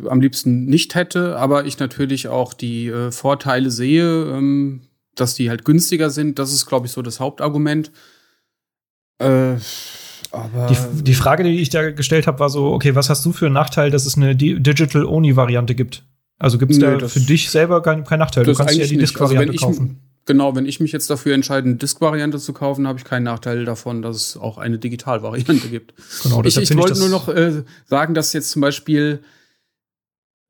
[0.06, 4.82] am liebsten nicht hätte, aber ich natürlich auch die äh, Vorteile sehe, ähm,
[5.16, 6.38] dass die halt günstiger sind.
[6.38, 7.92] Das ist, glaube ich, so das Hauptargument.
[9.18, 9.56] Äh,
[10.32, 13.34] aber die, die Frage, die ich da gestellt habe, war so: Okay, was hast du
[13.34, 16.04] für einen Nachteil, dass es eine Digital-Only-Variante gibt?
[16.40, 18.46] Also gibt es da für dich selber keinen kein Nachteil?
[18.46, 20.00] Du kannst ja die Disk-Variante also kaufen.
[20.26, 23.66] Genau, wenn ich mich jetzt dafür entscheide, eine Disk-Variante zu kaufen, habe ich keinen Nachteil
[23.66, 25.94] davon, dass es auch eine Digital-Variante gibt.
[26.24, 29.22] Genau, ich, ich wollte nur noch äh, sagen, dass jetzt zum Beispiel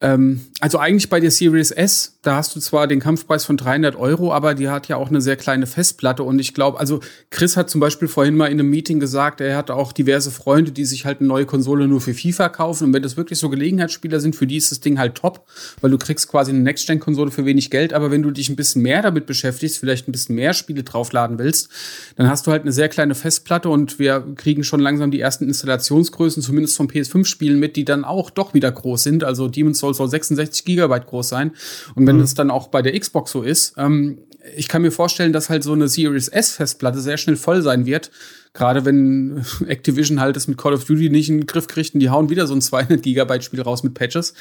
[0.02, 3.96] ähm, also eigentlich bei der Series S, da hast du zwar den Kampfpreis von 300
[3.96, 6.24] Euro, aber die hat ja auch eine sehr kleine Festplatte.
[6.24, 9.56] Und ich glaube, also Chris hat zum Beispiel vorhin mal in einem Meeting gesagt, er
[9.56, 12.86] hat auch diverse Freunde, die sich halt eine neue Konsole nur für FIFA kaufen.
[12.86, 15.46] Und wenn das wirklich so Gelegenheitsspieler sind, für die ist das Ding halt top,
[15.82, 18.82] weil du kriegst quasi eine Next-Gen-Konsole für wenig Geld, aber wenn du dich ein bisschen
[18.82, 21.70] mehr damit beschäftigst, vielleicht ein bisschen mehr Spiele draufladen willst,
[22.16, 23.70] dann hast du halt eine sehr kleine Festplatte.
[23.70, 28.32] Und wir kriegen schon langsam die ersten Installationsgrößen, zumindest von PS5-Spielen mit, die dann auch
[28.32, 31.52] doch wieder groß sind, also Demon's Souls soll, soll 66 Gigabyte groß sein.
[31.96, 32.36] Und wenn mhm.
[32.36, 34.20] dann auch bei der Xbox so ist, ähm,
[34.56, 37.86] ich kann mir vorstellen, dass halt so eine Series S Festplatte sehr schnell voll sein
[37.86, 38.12] wird.
[38.54, 42.00] Gerade wenn Activision halt es mit Call of Duty nicht in den Griff kriegt und
[42.00, 44.34] die hauen wieder so ein 200 Gigabyte Spiel raus mit Patches.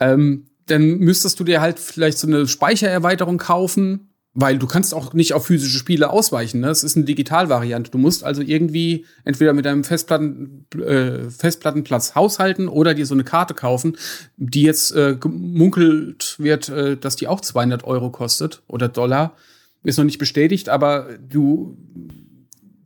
[0.00, 5.12] Ähm, dann müsstest du dir halt vielleicht so eine Speichererweiterung kaufen, weil du kannst auch
[5.12, 6.60] nicht auf physische Spiele ausweichen.
[6.60, 6.70] Ne?
[6.70, 7.90] Es ist eine Digitalvariante.
[7.90, 13.24] Du musst also irgendwie entweder mit deinem Festplatten, äh, Festplattenplatz haushalten oder dir so eine
[13.24, 13.96] Karte kaufen,
[14.36, 19.36] die jetzt äh, gemunkelt wird, äh, dass die auch 200 Euro kostet oder Dollar.
[19.84, 21.76] Ist noch nicht bestätigt, aber du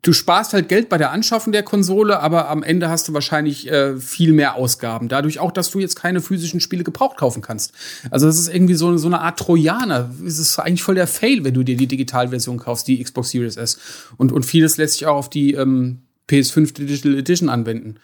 [0.06, 3.68] du sparst halt Geld bei der Anschaffung der Konsole, aber am Ende hast du wahrscheinlich
[3.68, 5.08] äh, viel mehr Ausgaben.
[5.08, 7.72] Dadurch auch, dass du jetzt keine physischen Spiele gebraucht kaufen kannst.
[8.10, 10.10] Also das ist irgendwie so, so eine Art Trojaner.
[10.24, 13.56] Es ist eigentlich voll der Fail, wenn du dir die Digitalversion kaufst, die Xbox Series
[13.56, 13.78] S.
[14.16, 17.96] Und, und vieles lässt sich auch auf die ähm, PS5 Digital Edition anwenden.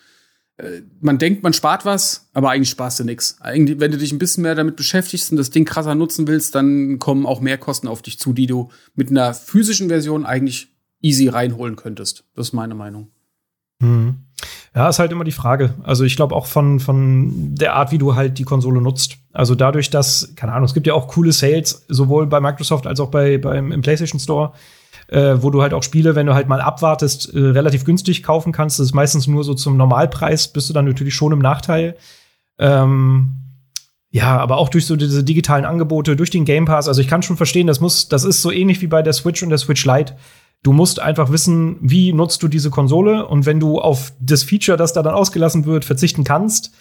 [0.57, 3.38] Äh, man denkt, man spart was, aber eigentlich sparst du nichts.
[3.44, 6.98] Wenn du dich ein bisschen mehr damit beschäftigst und das Ding krasser nutzen willst, dann
[6.98, 10.72] kommen auch mehr Kosten auf dich zu, die du mit einer physischen Version eigentlich
[11.03, 12.24] easy reinholen könntest.
[12.34, 13.09] Das ist meine Meinung.
[13.80, 14.16] Mhm.
[14.74, 15.74] Ja, ist halt immer die Frage.
[15.82, 19.18] Also ich glaube auch von, von der Art, wie du halt die Konsole nutzt.
[19.32, 22.98] Also dadurch, dass, keine Ahnung, es gibt ja auch coole Sales, sowohl bei Microsoft als
[22.98, 24.53] auch bei, beim im PlayStation Store,
[25.09, 28.53] äh, wo du halt auch Spiele, wenn du halt mal abwartest, äh, relativ günstig kaufen
[28.53, 28.78] kannst.
[28.78, 31.96] Das ist meistens nur so zum Normalpreis, bist du dann natürlich schon im Nachteil.
[32.59, 33.34] Ähm,
[34.09, 36.88] ja, aber auch durch so diese digitalen Angebote, durch den Game Pass.
[36.88, 39.42] Also ich kann schon verstehen, das muss, das ist so ähnlich wie bei der Switch
[39.42, 40.16] und der Switch Lite
[40.63, 44.77] Du musst einfach wissen, wie nutzt du diese Konsole und wenn du auf das Feature,
[44.77, 46.73] das da dann ausgelassen wird, verzichten kannst,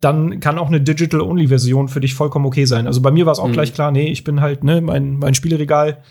[0.00, 2.86] dann kann auch eine Digital-Only-Version für dich vollkommen okay sein.
[2.86, 3.52] Also bei mir war es auch mhm.
[3.52, 6.02] gleich klar, nee, ich bin halt, ne, mein, mein Spieleregal,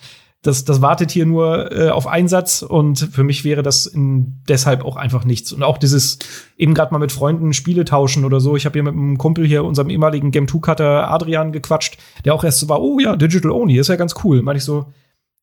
[0.41, 4.85] das, das wartet hier nur äh, auf Einsatz und für mich wäre das in, deshalb
[4.85, 5.51] auch einfach nichts.
[5.51, 6.19] Und auch dieses
[6.55, 8.55] eben gerade mal mit Freunden Spiele tauschen oder so.
[8.55, 12.43] Ich habe hier mit einem Kumpel hier, unserem ehemaligen Game 2-Cutter Adrian gequatscht, der auch
[12.45, 14.41] erst so war, oh ja, Digital Only, ist ja ganz cool.
[14.41, 14.85] Meinte ich so,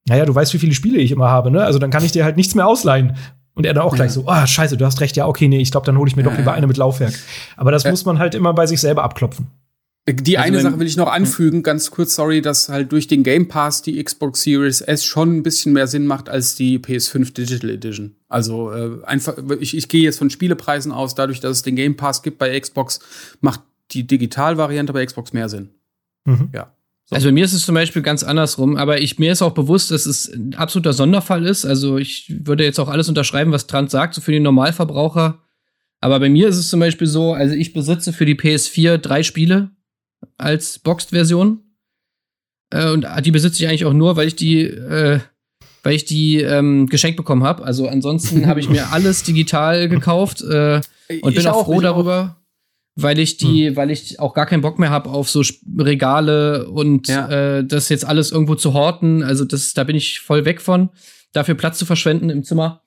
[0.09, 1.65] naja, du weißt, wie viele Spiele ich immer habe, ne?
[1.65, 3.17] Also dann kann ich dir halt nichts mehr ausleihen.
[3.55, 5.59] Und er dann auch gleich so, ah, oh, scheiße, du hast recht, ja, okay, nee,
[5.59, 7.15] ich glaube, dann hole ich mir ja, doch lieber eine mit Laufwerk.
[7.57, 7.91] Aber das ja.
[7.91, 9.47] muss man halt immer bei sich selber abklopfen.
[10.09, 13.25] Die also eine Sache will ich noch anfügen, ganz kurz, sorry, dass halt durch den
[13.25, 17.35] Game Pass die Xbox Series S schon ein bisschen mehr Sinn macht als die PS5
[17.35, 18.15] Digital Edition.
[18.29, 21.97] Also äh, einfach, ich, ich gehe jetzt von Spielepreisen aus, dadurch, dass es den Game
[21.97, 23.01] Pass gibt bei Xbox,
[23.41, 25.71] macht die Digitalvariante bei Xbox mehr Sinn.
[26.25, 26.51] Mhm.
[26.53, 26.73] Ja.
[27.09, 27.15] So.
[27.15, 29.93] Also bei mir ist es zum Beispiel ganz andersrum, aber ich, mir ist auch bewusst,
[29.93, 31.65] dass es ein absoluter Sonderfall ist.
[31.65, 35.41] Also ich würde jetzt auch alles unterschreiben, was Trant sagt, so für den Normalverbraucher.
[36.01, 39.23] Aber bei mir ist es zum Beispiel so, also ich besitze für die PS4 drei
[39.23, 39.71] Spiele
[40.37, 41.61] als Boxed-Version.
[42.71, 45.21] Äh, und die besitze ich eigentlich auch nur, weil ich die, äh,
[45.85, 47.65] weil ich die ähm, geschenkt bekommen habe.
[47.65, 50.81] Also ansonsten habe ich mir alles digital gekauft äh,
[51.23, 52.37] und ich bin auch froh darüber.
[52.41, 52.46] Auch
[52.97, 53.77] weil ich die, hm.
[53.77, 55.43] weil ich auch gar keinen Bock mehr habe auf so
[55.79, 57.59] Regale und ja.
[57.59, 59.23] äh, das jetzt alles irgendwo zu horten.
[59.23, 60.89] Also das, da bin ich voll weg von,
[61.33, 62.83] dafür Platz zu verschwenden im Zimmer.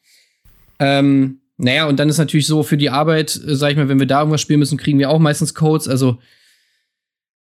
[0.79, 3.99] Ähm, naja, und dann ist natürlich so für die Arbeit, äh, sag ich mal, wenn
[3.99, 5.87] wir da irgendwas spielen müssen, kriegen wir auch meistens Codes.
[5.87, 6.17] Also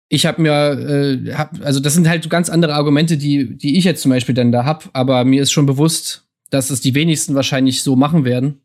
[0.09, 3.79] ich habe mir, äh, hab, also das sind halt so ganz andere Argumente, die, die
[3.79, 4.91] ich jetzt zum Beispiel dann da hab.
[4.95, 8.63] Aber mir ist schon bewusst, dass es die wenigsten wahrscheinlich so machen werden.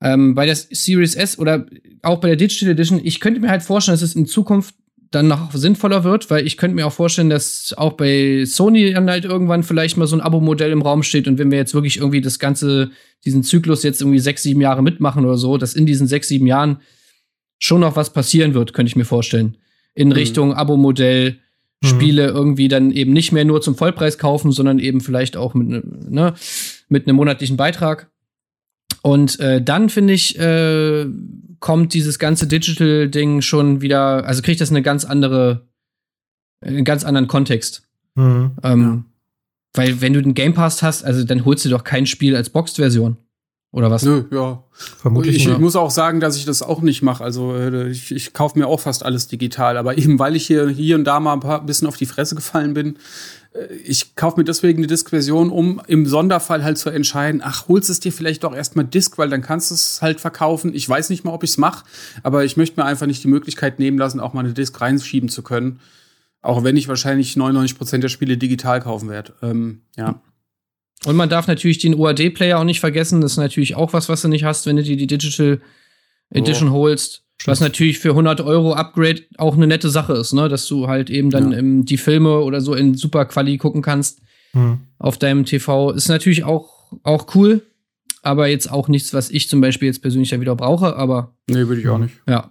[0.00, 1.66] Ähm, bei der Series S oder
[2.02, 4.74] auch bei der Digital Edition, ich könnte mir halt vorstellen, dass es in Zukunft
[5.10, 9.08] dann noch sinnvoller wird, weil ich könnte mir auch vorstellen, dass auch bei Sony dann
[9.08, 11.96] halt irgendwann vielleicht mal so ein Abo-Modell im Raum steht und wenn wir jetzt wirklich
[11.96, 12.90] irgendwie das ganze,
[13.24, 16.46] diesen Zyklus jetzt irgendwie sechs, sieben Jahre mitmachen oder so, dass in diesen sechs, sieben
[16.46, 16.80] Jahren
[17.58, 19.56] schon noch was passieren wird, könnte ich mir vorstellen.
[19.94, 20.14] In mhm.
[20.14, 21.38] Richtung Abo-Modell,
[21.80, 21.86] mhm.
[21.86, 25.68] Spiele irgendwie dann eben nicht mehr nur zum Vollpreis kaufen, sondern eben vielleicht auch mit,
[25.68, 26.34] ne, ne
[26.88, 28.10] mit einem monatlichen Beitrag.
[29.02, 31.06] Und äh, dann finde ich, äh,
[31.60, 35.68] kommt dieses ganze Digital-Ding schon wieder, also kriegt das eine ganz andere,
[36.60, 37.82] einen ganz anderen Kontext.
[38.14, 39.04] Mhm, ähm, ja.
[39.74, 42.50] Weil wenn du den Game Pass hast, also dann holst du doch kein Spiel als
[42.50, 43.16] Boxed-Version.
[43.70, 44.02] Oder was?
[44.02, 44.64] Nö, ja.
[44.72, 45.36] Vermutlich.
[45.36, 47.22] Ich, ich muss auch sagen, dass ich das auch nicht mache.
[47.22, 49.76] Also äh, ich, ich kaufe mir auch fast alles digital.
[49.76, 52.34] Aber eben weil ich hier, hier und da mal ein paar bisschen auf die Fresse
[52.34, 52.96] gefallen bin,
[53.52, 57.90] äh, ich kaufe mir deswegen eine Disk-Version, um im Sonderfall halt zu entscheiden, ach, holst
[57.90, 60.72] es dir vielleicht doch erstmal Disk, weil dann kannst du es halt verkaufen.
[60.74, 61.84] Ich weiß nicht mal, ob ich es mache,
[62.22, 65.28] aber ich möchte mir einfach nicht die Möglichkeit nehmen lassen, auch mal eine Disk reinschieben
[65.28, 65.80] zu können.
[66.40, 69.34] Auch wenn ich wahrscheinlich 99% der Spiele digital kaufen werde.
[69.42, 70.22] Ähm, ja.
[71.04, 73.20] Und man darf natürlich den UAD-Player auch nicht vergessen.
[73.20, 75.60] Das ist natürlich auch was, was du nicht hast, wenn du dir die Digital
[76.30, 76.72] Edition oh.
[76.72, 77.24] holst.
[77.44, 80.48] Was natürlich für 100 Euro Upgrade auch eine nette Sache ist, ne?
[80.48, 81.58] Dass du halt eben dann ja.
[81.58, 84.20] im, die Filme oder so in super Quali gucken kannst
[84.54, 84.80] mhm.
[84.98, 85.92] auf deinem TV.
[85.92, 87.62] Ist natürlich auch, auch cool,
[88.22, 91.36] aber jetzt auch nichts, was ich zum Beispiel jetzt persönlich ja wieder brauche, aber.
[91.48, 92.14] Nee, würde ich auch nicht.
[92.26, 92.50] Ja.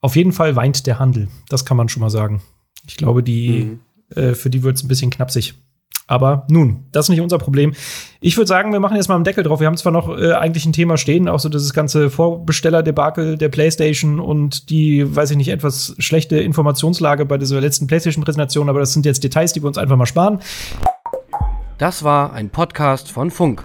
[0.00, 1.28] Auf jeden Fall weint der Handel.
[1.50, 2.40] Das kann man schon mal sagen.
[2.88, 3.80] Ich glaube, die, mhm.
[4.16, 5.54] äh, für die wird es ein bisschen knapsig.
[6.10, 7.72] Aber nun, das ist nicht unser Problem.
[8.20, 9.60] Ich würde sagen, wir machen jetzt mal einen Deckel drauf.
[9.60, 13.48] Wir haben zwar noch äh, eigentlich ein Thema stehen, auch so dieses ganze Vorbesteller-Debakel der
[13.48, 18.92] PlayStation und die, weiß ich nicht, etwas schlechte Informationslage bei dieser letzten PlayStation-Präsentation, aber das
[18.92, 20.40] sind jetzt Details, die wir uns einfach mal sparen.
[21.78, 23.62] Das war ein Podcast von Funk.